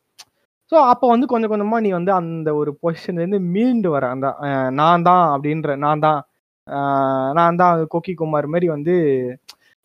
[0.73, 4.05] ஸோ அப்போ வந்து கொஞ்சம் கொஞ்சமாக நீ வந்து அந்த ஒரு பொசிஷன்லேருந்து மீண்டு வர.
[4.15, 4.27] அந்த
[4.81, 6.21] நான் தான் அப்படின்ற நான் தான்
[7.39, 8.95] நான் தான் கொக்கி குமார் மாதிரி வந்து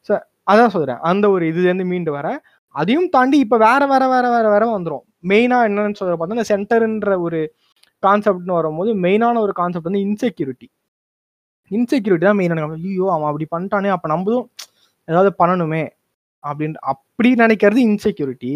[0.09, 0.13] so
[0.51, 2.27] அதான் சொல்கிறேன் அந்த ஒரு இதுலேருந்து மீண்டு வர.
[2.75, 5.03] அதையும் தாண்டி இப்போ வேற வேற வேற வேற வேற வந்துரும்.
[5.31, 7.39] மெயினா என்னன்னு சொல்ற பார்த்தா இந்த சென்டருன்ற ஒரு
[8.03, 10.67] கான்செப்ட்னு வரும்போது மெயினான ஒரு கான்செப்ட் வந்து இன்செக்யூரிட்டி
[11.71, 14.47] இன்செக்யூரிட்டி தான் மெயினான ஐயோ அவன் அப்படி பண்ணிட்டானே அப்போ நம்மளும்
[15.07, 15.83] ஏதாவது பண்ணணுமே
[16.43, 18.53] அப்படின்ற அப்படி நினைக்கிறது இன்செக்யூரிட்டி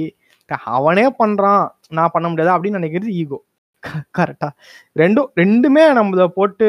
[0.76, 1.64] அவனே பண்றான்
[1.98, 3.40] நான் பண்ண முடியாது அப்படின்னு நினைக்கிறது ஈகோ
[4.18, 4.50] கரெக்டா
[5.02, 6.68] ரெண்டும் ரெண்டுமே நம்மள போட்டு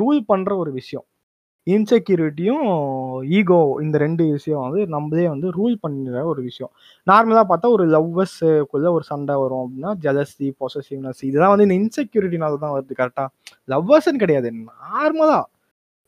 [0.00, 1.06] ரூல் பண்ற ஒரு விஷயம்.
[1.66, 2.64] இன்செக்யூரிட்டியும்
[3.38, 6.72] ஈகோ இந்த ரெண்டு விஷயம் வந்து நம்மளே வந்து ரூல் பண்ணுற ஒரு விஷயம்.
[7.06, 12.74] நார்மலாக பார்த்தா ஒரு லவ்வர்ஸுக்குள்ளே ஒரு சண்டை வரும் அப்படின்னா ஜெலசி பொசசிவ்னஸ் இதெல்லாம் வந்து இந்த இன்செக்யூரிட்டினால தான்
[12.76, 13.28] வருது கரெக்டாக
[13.68, 15.44] லவ்வர்ஸ்ன்னு கிடையாது நார்மலாக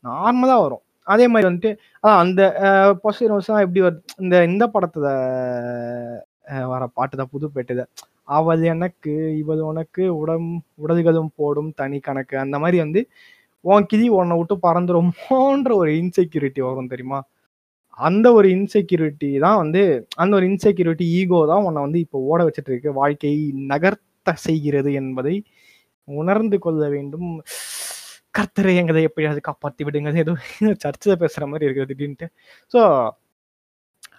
[0.03, 0.83] நார்மலாக வரும்.
[1.07, 1.71] அதே மாதிரி வந்துட்டு
[2.03, 2.41] அதான் அந்த
[3.03, 4.01] பொசிட்டிவ்னஸ்லாம் எப்படி வருது?
[4.23, 5.09] இந்த இந்த படத்தில்
[6.73, 7.83] வர பாட்டு தான் புதுப்பேட்டுத
[8.37, 10.49] அவள் எனக்கு இவள் உனக்கு உடம்
[10.83, 12.35] உடல்களும் போடும் தனி கணக்கு.
[12.43, 13.01] அந்த மாதிரி வந்து
[13.65, 17.19] உன் கிதி உன்னை விட்டு பறந்துருமோன்ற ஒரு இன்செக்யூரிட்டி வரும் தெரியுமா?
[18.07, 19.83] அந்த ஒரு இன்செக்யூரிட்டி தான் வந்து
[20.23, 22.91] அந்த ஒரு இன்செக்யூரிட்டி ஈகோ தான் உன்னை வந்து இப்போ ஓட வச்சுட்டு இருக்கு.
[23.01, 23.39] வாழ்க்கையை
[23.71, 25.35] நகர்த்த செய்கிறது என்பதை
[26.07, 27.29] உணர்ந்து கொள்ள வேண்டும்.
[28.37, 30.33] கர்த்தரை எங்களை எப்படியாவது காப்பாற்றி விடுங்க ஏதோ
[30.83, 32.27] சர்ச்சில் பேசுகிற மாதிரி இருக்குது திடீர்னுட்டு.
[32.73, 32.79] ஸோ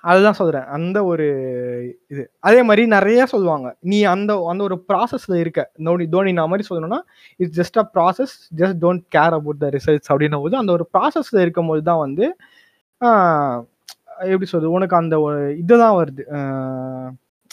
[0.07, 0.63] அதுதான் சொல்றேன்.
[0.63, 1.27] அந்த ஒரு
[2.09, 2.31] இது.
[2.39, 3.77] அதே மாதிரி நிறைய சொல்லுவாங்க.
[3.81, 5.71] நீ அந்த அந்த ஒரு ப்ராசஸ்ல இருக்க.
[5.85, 6.99] தோனி தோனி நான் மாதிரி சொல்லணும்னா
[7.37, 11.41] it's just a process just don't care about the results அப்படின்னும் போது அந்த ஒரு ப்ராசஸ்ல
[11.41, 12.37] இருக்கும் போது தான் வந்து
[14.19, 14.73] எப்படி சொல்றது?
[14.73, 16.25] உனக்கு அந்த ஒரு இதுதான் வருது.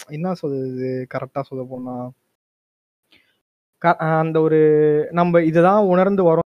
[0.08, 1.06] என்ன சொல்றது?
[1.14, 2.10] கரெக்டா சொல்ல போனா
[3.78, 4.60] க- அந்த ஒரு
[5.10, 6.52] நம்ம இதுதான் உணர்ந்து வரோம்.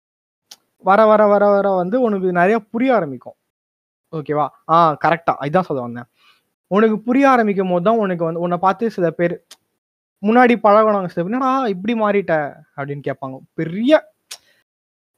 [0.78, 3.34] வர வர வர வர வந்து உனக்கு நிறைய புரிய ஆரம்பிக்கும்.
[4.20, 6.08] ஓகேவா ஆ கரெக்டா இதான் சொல்ல வந்தேன்.
[6.72, 9.36] உனக்கு புரிய ஆரம்பிக்கும் போது தான் உனக்கு வந்து உன்னை பார்த்து சில பேர்
[10.24, 12.34] முன்னாடி பழகணும் சில பேர் இப்படி மாறிட்ட?
[12.78, 13.36] அப்படின்னு கேட்பாங்க.
[13.60, 13.92] பெரிய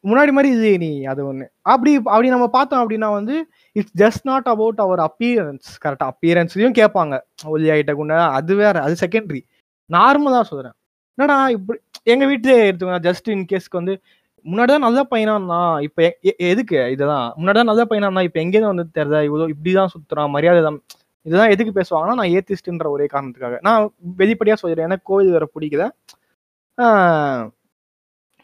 [0.04, 1.46] முன்னாடி மாதிரி இது நீ அது ஒண்ணு.
[1.72, 3.36] அப்படி அப்படி நம்ம பார்த்தோம் அப்படின்னா வந்து
[3.76, 7.16] it's just not about our appearance கரெக்டா அப்பியரன்ஸ்லையும் கேட்பாங்க.
[7.54, 9.42] ஒல்லி ஆகிட்ட குண்டா அது வேற அது செகண்டரி
[9.90, 10.76] நார்மலாக சொல்கிறேன்
[11.18, 11.78] என்னடா இப்படி
[12.14, 13.02] எங்க வீட்டிலே எடுத்துக்கோங்க.
[13.08, 13.94] ஜஸ்ட் இன் கேஸ்க்கு வந்து
[14.48, 17.36] முன்னாடி தான் நல்ல பையனா இருந்தான் இப்ப எ- எதுக்கு இதெல்லாம்?
[17.38, 20.80] முன்னாடி தான் நல்ல பையனா இருந்தான் இப்ப எங்கேயும் வந்து தெரியல இவ்வளோ இப்படிதான் சுத்துறான் மரியாதை தான்
[21.26, 23.58] இதெல்லாம் எதுக்கு பேசுவாங்கன்னா நான் ஏத்திஸ்ட்ன்ற ஒரே காரணத்துக்காக.
[23.62, 24.88] நான் வெளிப்படையா சொல்லிடுறேன்.
[24.88, 25.84] எனக்கு கோவில் வேற பிடிக்கல.
[26.78, 27.44] ஆஹ்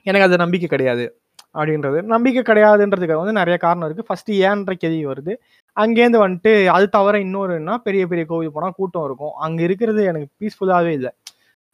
[0.05, 1.05] எனக்கு அது நம்பிக்கை கிடையாது
[1.53, 2.01] அப்படின்றது.
[2.03, 4.05] நம்பிக்கை கிடையாதுன்றதுக்கு வந்து நிறைய காரணம் இருக்கு.
[4.05, 5.33] ஃபர்ஸ்ட் ஏன்ற கேள்வி வருது.
[5.77, 9.33] அங்கேருந்து வந்துட்டு அது தவிர இன்னொருன்னா பெரிய பெரிய கோவில் போனால் கூட்டம் இருக்கும்.
[9.39, 11.11] அங்க இருக்கிறது எனக்கு பீஸ்ஃபுல்லாவே இல்லை.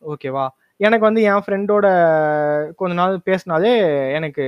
[0.02, 0.48] ஓகேவா
[0.80, 1.88] எனக்கு வந்து என் ஃப்ரெண்டோட
[2.80, 3.72] கொஞ்ச நாள் பேசினாலே
[4.18, 4.46] எனக்கு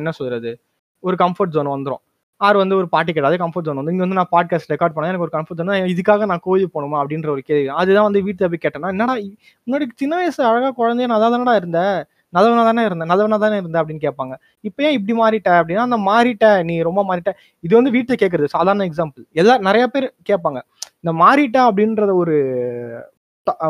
[0.00, 0.50] என்ன சொல்கிறது
[1.04, 2.02] ஒரு கம்ஃபர்ட் ஜோன் வந்துடும்
[2.40, 5.26] ஆர் வந்து ஒரு பாட்டு கேட்டாது கம்ஃபர்ட் ஜோன் வந்து இங்கே வந்து நான் பாட்காஸ்ட் ரெக்கார்ட் பண்ணேன் எனக்கு
[5.26, 7.68] ஒரு கம்ஃபர்ட் ஜோன் இதுக்காக நான் கோயில் போகணுமா அப்படின்ற ஒரு கேள்வி.
[7.80, 9.14] அதுதான் வந்து வீட்டில் போய் கேட்டேன்னா என்னடா
[9.66, 11.96] முன்னாடி சின்ன வயசு அழகாக குழந்தைய நான் தானடா இருந்தேன்
[12.36, 14.34] நல்லவனா தானே இருந்தேன் நல்லவனா தானே இருந்தேன் அப்படின்னு கேட்பாங்க.
[14.68, 17.30] இப்போ ஏன் இப்படி மாறிட்ட அப்படின்னா அந்த மாறிட்ட நீ ரொம்ப மாறிட்ட.
[17.64, 20.60] இது வந்து வீட்டில் கேட்கறது சாதாரண எக்ஸாம்பிள் எல்லா நிறைய பேர் கேட்பாங்க.
[21.02, 22.36] இந்த மாறிட்ட அப்படின்றத ஒரு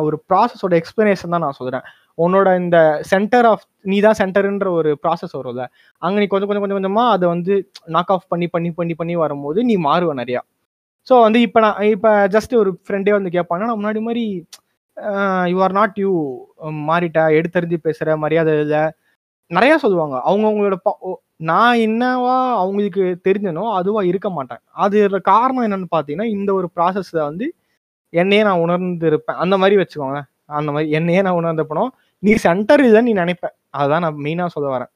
[0.07, 1.85] ஒரு ப்ராசஸோட எக்ஸ்பிளனேஷன் தான் நான் சொல்றேன்.
[2.25, 2.79] உன்னோட இந்த
[3.13, 5.65] சென்டர் ஆஃப் நீ தான் சென்டருன்ற ஒரு ப்ராசஸ் வரும்ல.
[6.03, 7.55] அங்கே நீ கொஞ்சம் கொஞ்சம் கொஞ்சம் கொஞ்சமாக அதை வந்து
[7.97, 10.43] நாக் ஆஃப் பண்ணி பண்ணி பண்ணி பண்ணி வரும்போது நீ மாறுவ நிறையா.
[11.09, 14.25] ஸோ வந்து இப்போ நான் இப்போ ஜஸ்ட் ஒரு ஃப்ரெண்டே வந்து கேட்பாங்கன்னா நான் முன்னாடி மாதிரி
[15.53, 16.13] யூ ஆர் நாட் யூ
[16.91, 18.83] மாறிட்ட எடுத்தறிஞ்சு பேசுகிற மரியாதை இல்லை.
[19.51, 20.17] நிறையா சொல்லுவாங்க.
[20.29, 20.77] அவங்கவுங்களோட
[21.51, 24.63] நான் என்னவா அவங்களுக்கு தெரிஞ்சனோ அதுவா இருக்க மாட்டேன்.
[24.85, 24.99] அது
[25.33, 27.47] காரணம் என்னன்னு பார்த்தீங்கன்னா இந்த ஒரு ப்ராசஸை வந்து
[28.13, 30.19] என்னையே நான் உணர்ந்து இருப்பேன் அந்த மாதிரி வச்சுக்கோங்க.
[30.59, 31.91] அந்த மாதிரி என்னையே நான் உணர்ந்த படம்
[32.23, 34.91] நீ சென்டர் இதுதான் நீ நினைப்பேன் அதுதான் நான் மெயினாக சொல்ல வரேன்.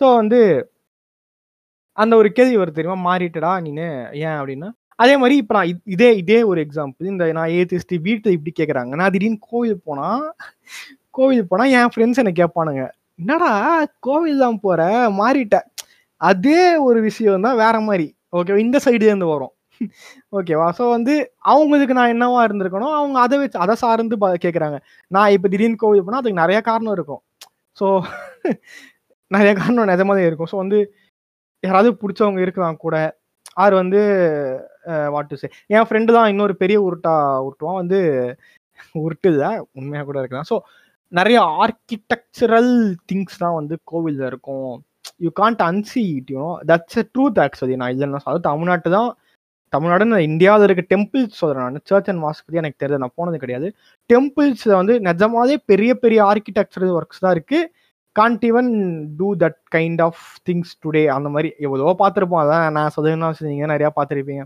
[0.00, 0.38] ஸோ வந்து
[1.98, 2.98] அந்த ஒரு கேள்வி வரும் தெரியுமா?
[3.08, 3.88] மாறிட்டடா நீனு.
[4.26, 4.68] ஏன் அப்படின்னா
[4.98, 9.12] அதே மாதிரி இப்போ நான் இதே இதே ஒரு எக்ஸாம்பிள் இந்த நான் ஏத்திஸ்டி வீட்டில் இப்படி கேட்குறாங்க நான்
[9.14, 10.24] திடீர்னு கோவில் போனால்
[11.18, 12.82] கோவில் போனால் என் ஃப்ரெண்ட்ஸ் என்னை கேட்பானுங்க
[13.20, 13.52] என்னடா
[14.06, 14.82] கோவில் தான் போகிற
[15.20, 15.56] மாறிட்ட.
[16.20, 18.06] அதே ஒரு விஷயம் தான் வேற மாதிரி.
[18.38, 19.52] ஓகே இந்த சைடு இருந்து வரும்.
[20.38, 21.14] ஓகேவா ஸோ வந்து
[21.52, 24.78] அவங்களுக்கு நான் என்னவா இருந்திருக்கணும் அவங்க அதை வச்சு அதை சார்ந்து கேட்குறாங்க
[25.10, 27.22] நான் இப்போ திடீர்னு கோவில் போனால் அதுக்கு நிறைய காரணம் இருக்கும்.
[27.76, 27.86] ஸோ
[29.30, 30.50] நிறைய காரணம் நிஜமாதே இருக்கும்.
[30.52, 30.78] ஸோ வந்து
[31.62, 32.96] யாராவது பிடிச்சவங்க இருக்கலாம் கூட
[33.62, 34.00] ஆர் வந்து
[35.14, 37.14] வாட் டு சே என் ஃப்ரெண்டு தான் இன்னொரு பெரிய உருட்டா
[37.46, 37.80] உருட்டுவான்.
[37.82, 37.98] வந்து
[39.00, 40.48] உருட்டு இல்லை உண்மையாக கூட இருக்கலாம்.
[40.52, 40.56] ஸோ
[41.12, 42.72] நிறைய ஆர்கிடெக்சரல்
[43.10, 44.72] திங்ஸ் தான் வந்து கோவிலில் இருக்கும்.
[45.24, 49.10] You can't unsee it you know that's a truth actually நான் இல்லைன்னா அது தமிழ்நாட்டு தான்
[49.72, 51.84] தமிழ்நாடு நான் இந்தியாவில் இருக்க டெம்பிள்ஸ் சொல்கிறேன் நான்.
[51.90, 53.02] சர்ச் அண்ட் மாஸ்க் பற்றி எனக்கு தெரியாது.
[53.02, 53.66] நான் போனது கிடையாது.
[54.10, 57.68] டெம்பிள்ஸில் வந்து நிஜமாவே பெரிய பெரிய ஆர்கிடெக்சரல் ஒர்க்ஸ் தான் இருக்குது
[58.16, 58.70] can't even
[59.18, 62.42] do that kind of things today அந்த மாதிரி எவ்வளோ பார்த்துருப்போம்.
[62.44, 64.44] அதான் நான் சொல்லணும்னு வச்சுருந்தீங்க நிறையா பார்த்துருப்பீங்க.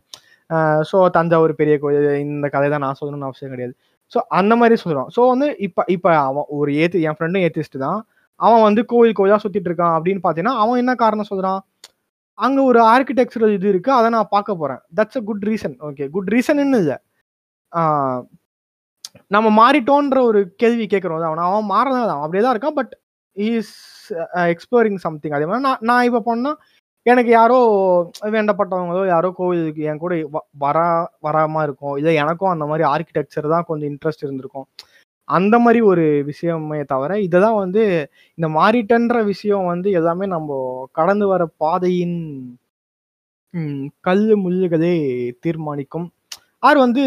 [0.90, 3.74] ஸோ தஞ்சாவூர் பெரிய கோயில் இந்த கதை தான் நான் சொல்லணும்னு அவசியம் கிடையாது.
[4.12, 8.00] ஸோ அந்த மாதிரி சொல்கிறோம் ஸோ வந்து இப்போ இப்போ அவன் ஒரு ஏத்து என் ஃப்ரெண்டும் ஏத்திஸ்ட் தான்.
[8.40, 11.60] அவன் வந்து கோவில் கோயிலாக சுற்றிட்டு இருக்கான் அப்படின்னு பார்த்தீங்கன்னா அவன் என்ன காரணம் சொல்கிறான்
[12.38, 16.30] அங்கே ஒரு ஆர்கிடெக்சரல் இது இருக்குது அதை நான் பார்க்க போகிறேன் that's a good reason okay good
[16.36, 16.96] reason இல்லை.
[19.34, 21.26] நம்ம மாறிட்டோன்ற ஒரு கேள்வி கேட்குறோம்.
[21.30, 22.22] அவன் அவன் மாறதான் தான்.
[22.24, 22.92] அப்படியே தான் இருக்கான் பட்
[23.36, 23.74] இஸ்
[24.54, 26.52] எக்ஸ்ப்ளோரிங் சம்திங் அதே மாதிரி நான் நான் இப்போ போனா
[27.06, 27.58] எனக்கு யாரோ
[28.34, 30.14] வேண்டப்பட்டவங்களோ யாரோ கோவிலுக்கு என் கூட
[30.64, 30.86] வரா
[31.26, 31.96] வராமல் இருக்கும்.
[32.00, 34.66] இல்லை எனக்கும் அந்த மாதிரி ஆர்கிடெக்சர் தான் கொஞ்சம் இன்ட்ரெஸ்ட் இருந்திருக்கும்.
[35.28, 37.82] அந்த மாதிரி ஒரு விஷயமே தவிர இதை தான் வந்து
[38.38, 40.58] இந்த மாறிட்டன்ற விஷயம் வந்து எல்லாமே நம்ம
[40.92, 42.18] கடந்து வர பாதையின்
[44.04, 44.94] கல் முள்ளுகளே
[45.44, 46.06] தீர்மானிக்கும்.
[46.62, 47.02] ஆர் வந்து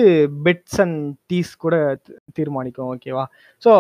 [0.46, 1.76] பெட்ஸ் அண்ட் டீஸ் கூட
[2.34, 3.26] தீர்மானிக்கும் ஓகேவா
[3.64, 3.72] ஸோ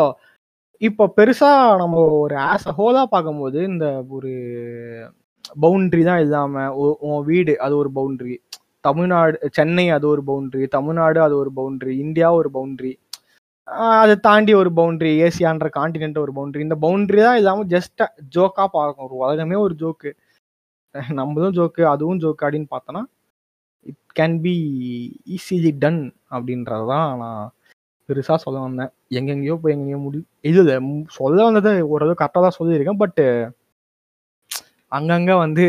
[0.81, 4.31] இப்போ பெருசாக நம்ம ஒரு ஆஸ் அ ஹோலா பார்க்கும்போது இந்த ஒரு
[5.57, 6.73] பவுண்ட்ரி தான் இல்லாமல்
[7.07, 8.35] உன் வீடு அது ஒரு பவுண்ட்ரி
[8.81, 12.91] தமிழ்நாடு சென்னை அது ஒரு பவுண்ட்ரி தமிழ்நாடு அது ஒரு பவுண்ட்ரி இந்தியா ஒரு பவுண்ட்ரி
[14.01, 18.01] அதை தாண்டி ஒரு பவுண்ட்ரி ஏசியான்ற காண்டினென்ட் ஒரு பவுண்ட்ரி இந்த பவுண்ட்ரி தான் இல்லாமல் ஜஸ்ட்
[18.35, 20.09] ஜோக்காக பார்க்கும் ஒரு உலகமே ஒரு ஜோக்கு
[21.19, 23.01] நம்மளும் ஜோக்கு அதுவும் ஜோக்கு அப்படின்னு பார்த்தோன்னா
[23.85, 24.55] it can be
[25.35, 26.01] easily done
[26.35, 27.43] அப்படின்றது தான் நான்
[28.09, 28.91] பெருசாக சொல்ல வந்தேன்.
[29.17, 30.61] எங்கெங்கேயோ போய் எங்கெங்கேயோ முடி இது
[31.17, 33.01] சொல்ல வந்ததை ஓரளவு கரெக்டாக தான் சொல்லியிருக்கேன்.
[33.03, 33.25] பட்டு
[34.91, 35.63] அங்கங்கே வந்து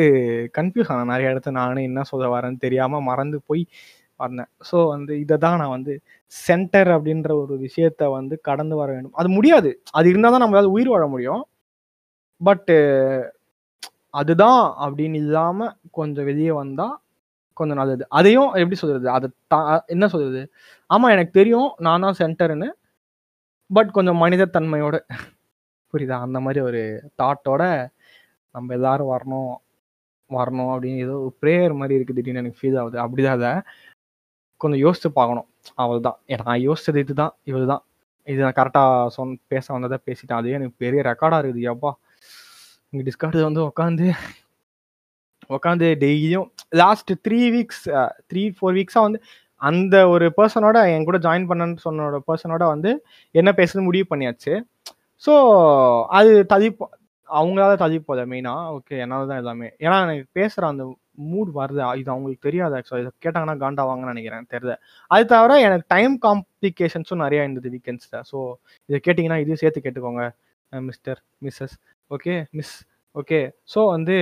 [0.58, 3.62] கன்ஃபியூஸ் ஆனேன் நிறைய இடத்துல நானும் என்ன சொல்ல வரேன்னு தெரியாமல் மறந்து போய்
[4.20, 5.94] வந்தேன் ஸோ வந்து இதை தான் நான் வந்து
[6.32, 9.16] சென்டர் அப்படின்ற ஒரு விஷயத்த வந்து கடந்து வர வேண்டும்.
[9.20, 9.70] அது முடியாது.
[9.98, 11.42] அது இருந்தால் தான் நம்மளால உயிர் வாழ முடியும்.
[12.40, 12.76] பட்டு
[14.14, 16.96] அதுதான் அப்படின்னு இல்லாமல் கொஞ்சம் வெளியே வந்தால்
[17.56, 18.04] கொஞ்சம் நல்லது.
[18.18, 19.60] அதையும் எப்படி சொல்கிறது அதை தா
[19.94, 20.42] என்ன சொல்கிறது
[20.90, 21.70] ஆமாம் எனக்கு தெரியும்.
[21.86, 22.68] நான் தான் சென்டர்னு
[23.70, 24.96] பட் கொஞ்சம் மனிதத்தன்மையோட.
[25.94, 26.16] புரியுதா?
[26.26, 26.80] அந்த மாதிரி ஒரு
[27.22, 27.62] தாட்டோட
[28.54, 29.52] நம்ம எல்லாரும் வரணும்.
[30.30, 32.18] வரணும் அப்படின்னு ஏதோ ஒரு ப்ரேயர் மாதிரி இருக்குது.
[32.20, 32.98] திடீர்னு எனக்கு ஃபீல் ஆகுது.
[33.04, 33.52] அப்படிதான் அதை
[34.62, 35.46] கொஞ்சம் யோசித்து பார்க்கணும்.
[35.82, 36.18] அவள் தான்
[36.48, 37.82] நான் யோசிச்சது இதுதான் இவள் தான்
[38.32, 40.38] இது நான் கரெக்டாக சொன் பேச வந்ததை பேசிட்டேன்.
[40.40, 41.66] அதே எனக்கு பெரிய ரெக்கார்டாக இருக்குது.
[41.74, 41.92] எப்பா
[42.92, 44.06] இங்கே டிஸ்கார்டில் வந்து உட்காந்து
[45.56, 46.48] உட்காந்து டெய்லியும்
[46.80, 47.84] last three weeks
[48.30, 49.20] three four வீக்ஸாக வந்து
[49.68, 52.90] அந்த ஒரு பர்சனோட என் கூட ஜாயின் பண்ணன்னு சொன்னோட பர்சனோட வந்து
[53.34, 54.52] என்ன பேசுறது முடிவு பண்ணியாச்சு.
[55.24, 55.32] ஸோ
[56.18, 56.68] அது தள்ளி
[57.28, 59.68] அவங்களால தள்ளி போத மெயினாக ஓகே என்னால் தான் எல்லாமே.
[59.84, 60.84] ஏன்னா எனக்கு பேசுகிற அந்த
[61.30, 61.80] மூட் வருது.
[62.00, 64.74] இது அவங்களுக்கு தெரியாது ஆக்சுவலாக இதை கேட்டாங்கன்னா காண்டாவாங்கன்னு நினைக்கிறேன் தெரியல.
[65.10, 68.38] அது தவிர எனக்கு டைம் காம்ப்ளிகேஷன்ஸும் நிறையா இருந்தது வீக்கெண்ட்ஸில் ஸோ
[68.88, 70.24] இதை கேட்டிங்கன்னா இதையும் சேர்த்து கேட்டுக்கோங்க
[70.72, 71.76] mister missus
[72.10, 72.74] okay miss
[73.14, 73.40] okay
[73.74, 74.16] so வந்து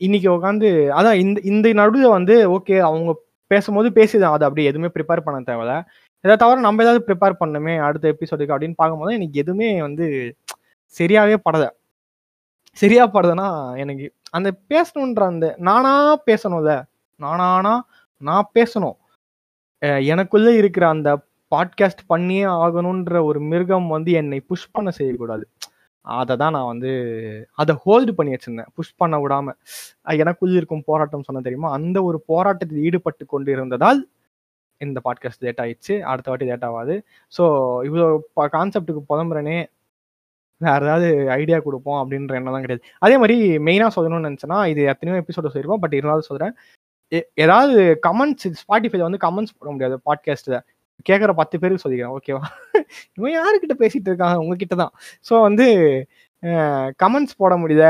[0.00, 0.68] இன்னைக்கு உட்காந்து
[0.98, 3.10] அதான் இந்த இந்த நடுவில் வந்து ஓகே அவங்க
[3.50, 4.34] பேசும்போது பேசிதான்.
[4.36, 5.74] அது அப்படி எதுவுமே ப்ரிப்பேர் பண்ண தேவையில்ல.
[6.24, 10.06] இதை தவிர நம்ம ஏதாவது ப்ரிப்பேர் பண்ணுமே அடுத்த எபிசோடுக்கு அப்படின்னு பார்க்கும்போது எனக்கு எதுவுமே வந்து
[10.94, 11.68] சரியாகவே படலை.
[12.76, 13.48] சரியா படுதுன்னா
[13.82, 15.94] எனக்கு அந்த பேசணுன்ற அந்த நானா
[16.28, 16.72] பேசணும்ல?
[17.20, 17.74] நானானா
[18.20, 18.96] நான் பேசணும்.
[20.12, 21.10] எனக்குள்ளே இருக்கிற அந்த
[21.54, 25.44] பாட்காஸ்ட் பண்ணியே ஆகணுன்ற ஒரு மிருகம் வந்து என்னை புஷ் பண்ண செய்யக்கூடாது.
[26.04, 26.90] அதை தான் நான் வந்து
[27.60, 28.70] அதை ஹோல்டு பண்ணி வச்சிருந்தேன்.
[28.76, 29.54] புஷ் பண்ண விடாம.
[30.24, 31.70] எனக்குள்ளே இருக்கும் போராட்டம் சொன்ன தெரியுமா?
[31.78, 34.00] அந்த ஒரு போராட்டத்தில் ஈடுபட்டு கொண்டு இருந்ததால்
[34.80, 35.94] இந்த பாட்காஸ்ட் லேட் ஆயிடுச்சு.
[36.12, 36.96] அடுத்த வாட்டி லேட் ஆகாது.
[37.36, 37.44] ஸோ
[37.88, 38.06] இவ்வளோ
[38.56, 39.58] கான்செப்டுக்கு புலம்புறனே.
[40.60, 42.82] வேற ஏதாவது ஐடியா கொடுப்போம் அப்படின்ற எண்ணம் தான் கிடையாது.
[42.98, 45.82] அதே மாதிரி மெயினாக சொல்லணும்னு நினச்சேன்னா இது எத்தனையோ எபிசோட சொல்லியிருப்போம்.
[45.82, 46.54] பட் இருந்தாலும் சொல்கிறேன்
[47.34, 50.58] ஏதாவது கமெண்ட்ஸ் ஸ்பாட்டிஃபைல வந்து கமெண்ட்ஸ் போட முடியாது பாட்காஸ்ட்டில்
[51.08, 52.42] கேட்குற பத்து பேருக்கு சொல்லிக்கிறேன் ஓகேவா
[53.18, 54.92] இவன் யாருக்கிட்ட பேசிகிட்டு இருக்காங்க உங்ககிட்ட தான்
[55.30, 55.66] ஸோ வந்து
[57.02, 57.86] கமெண்ட்ஸ் போட முடியல.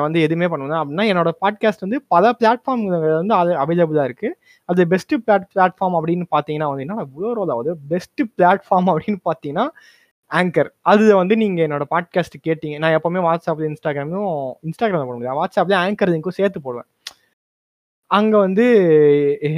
[0.00, 2.82] வந்து எதுவுமே பண்ணுவேன் அப்படின்னா என்னோட பாட்காஸ்ட் வந்து பல பிளாட்ஃபார்ம்
[3.20, 8.90] வந்து அது அவைலபிளாக இருக்குது அது பெஸ்ட்டு பிளாட் பிளாட்ஃபார்ம் அப்படின்னு பார்த்தீங்கன்னா வந்து என்ன இவ்வளோ பெஸ்ட்டு பிளாட்ஃபார்ம்
[8.92, 9.66] அப்படின்னு பார்த்தீங்கன்னா
[10.30, 12.76] ஆங்கர் அது வந்து நீங்கள் என்னோட பாட்காஸ்ட் கேட்டீங்க.
[12.82, 15.38] நான் எப்போவுமே வாட்ஸ்அப்ல இன்ஸ்டாகிராமும் இன்ஸ்டாகிராமில் போட முடியாது.
[15.40, 16.88] வாட்ஸ்அப்லேயே ஆங்கர் லிங்க்கும் சேர்த்து போடுவேன்.
[18.10, 18.64] அங்கே வந்து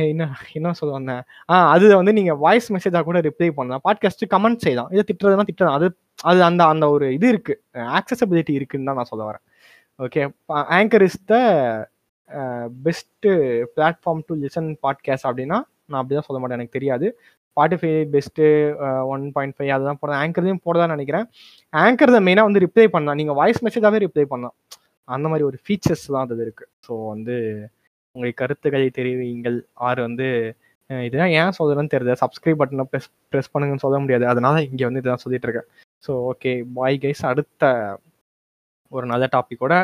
[0.08, 0.28] என்ன
[0.58, 1.22] என்ன சொல்ல வந்தேன்?
[1.50, 3.82] ஆ அது வந்து நீங்கள் வாய்ஸ் மெசேஜாக கூட ரிப்ளை பண்ணலாம்.
[3.88, 4.90] பாட்காஸ்ட்டு கமெண்ட் செய்யலாம்.
[4.94, 5.76] இதை திட்டுறதுனா திட்டலாம்.
[5.78, 5.88] அது
[6.30, 7.60] அது அந்த அந்த ஒரு இது இருக்குது
[7.98, 9.44] ஆக்சசபிலிட்டி இருக்குன்னு தான் நான் சொல்ல வரேன்.
[9.98, 10.22] Okay
[10.78, 11.34] Anchor is the
[12.86, 13.30] best
[13.76, 15.58] platform to listen podcast அப்படின்னா
[15.90, 16.58] நான் அப்படி தான் சொல்ல மாட்டேன்.
[16.60, 17.06] எனக்கு தெரியாது.
[17.58, 18.44] Spotify best
[19.12, 20.20] one point five அதெல்லாம் போடுறேன்.
[20.24, 21.24] ஆங்கர்லையும் போடதான் நினைக்கிறேன்.
[21.72, 23.18] ஆங்கர் தான் மெயினாக வந்து ரிப்ளை பண்ணலாம்.
[23.20, 24.54] நீங்கள் வாய்ஸ் மெசேஜாகவே ரிப்ளை பண்ணலாம்.
[25.08, 27.36] அந்த மாதிரி ஒரு ஃபீச்சர்ஸ் தான் அது இருக்குது ஸோ வந்து
[28.16, 30.26] உங்கள் கருத்துக்களை தெரிவிங்கள் ஆறு வந்து
[31.06, 32.14] இதெல்லாம் ஏன் சொல்கிறேன்னு தெரியல.
[32.22, 34.24] சப்ஸ்கிரைப் பட்டனை ப்ரெஸ் ப்ரெஸ் பண்ணுங்கன்னு சொல்ல முடியாது.
[34.32, 35.68] அதனால இங்கே வந்து இதான் சொல்லிட்டு இருக்கேன்.
[36.06, 37.72] ஸோ ஓகே பாய் கைஸ் அடுத்த
[38.92, 39.74] ஒரு நல்ல டாப்பிக்கோட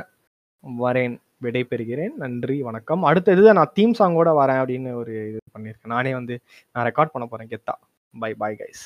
[0.85, 1.17] வரேன்.
[1.37, 3.03] விடை பெறுகிறேன் நன்றி வணக்கம்.
[3.03, 5.93] அடுத்தது நான் தீம் சாங்கோட வரேன் அப்படின்னு ஒரு இது பண்ணியிருக்கேன்.
[5.95, 6.41] நானே வந்து
[6.73, 7.49] நான் ரெக்கார்ட் பண்ண போறேன்.
[7.49, 7.75] கெத்தா.
[8.19, 8.85] Bye bye guys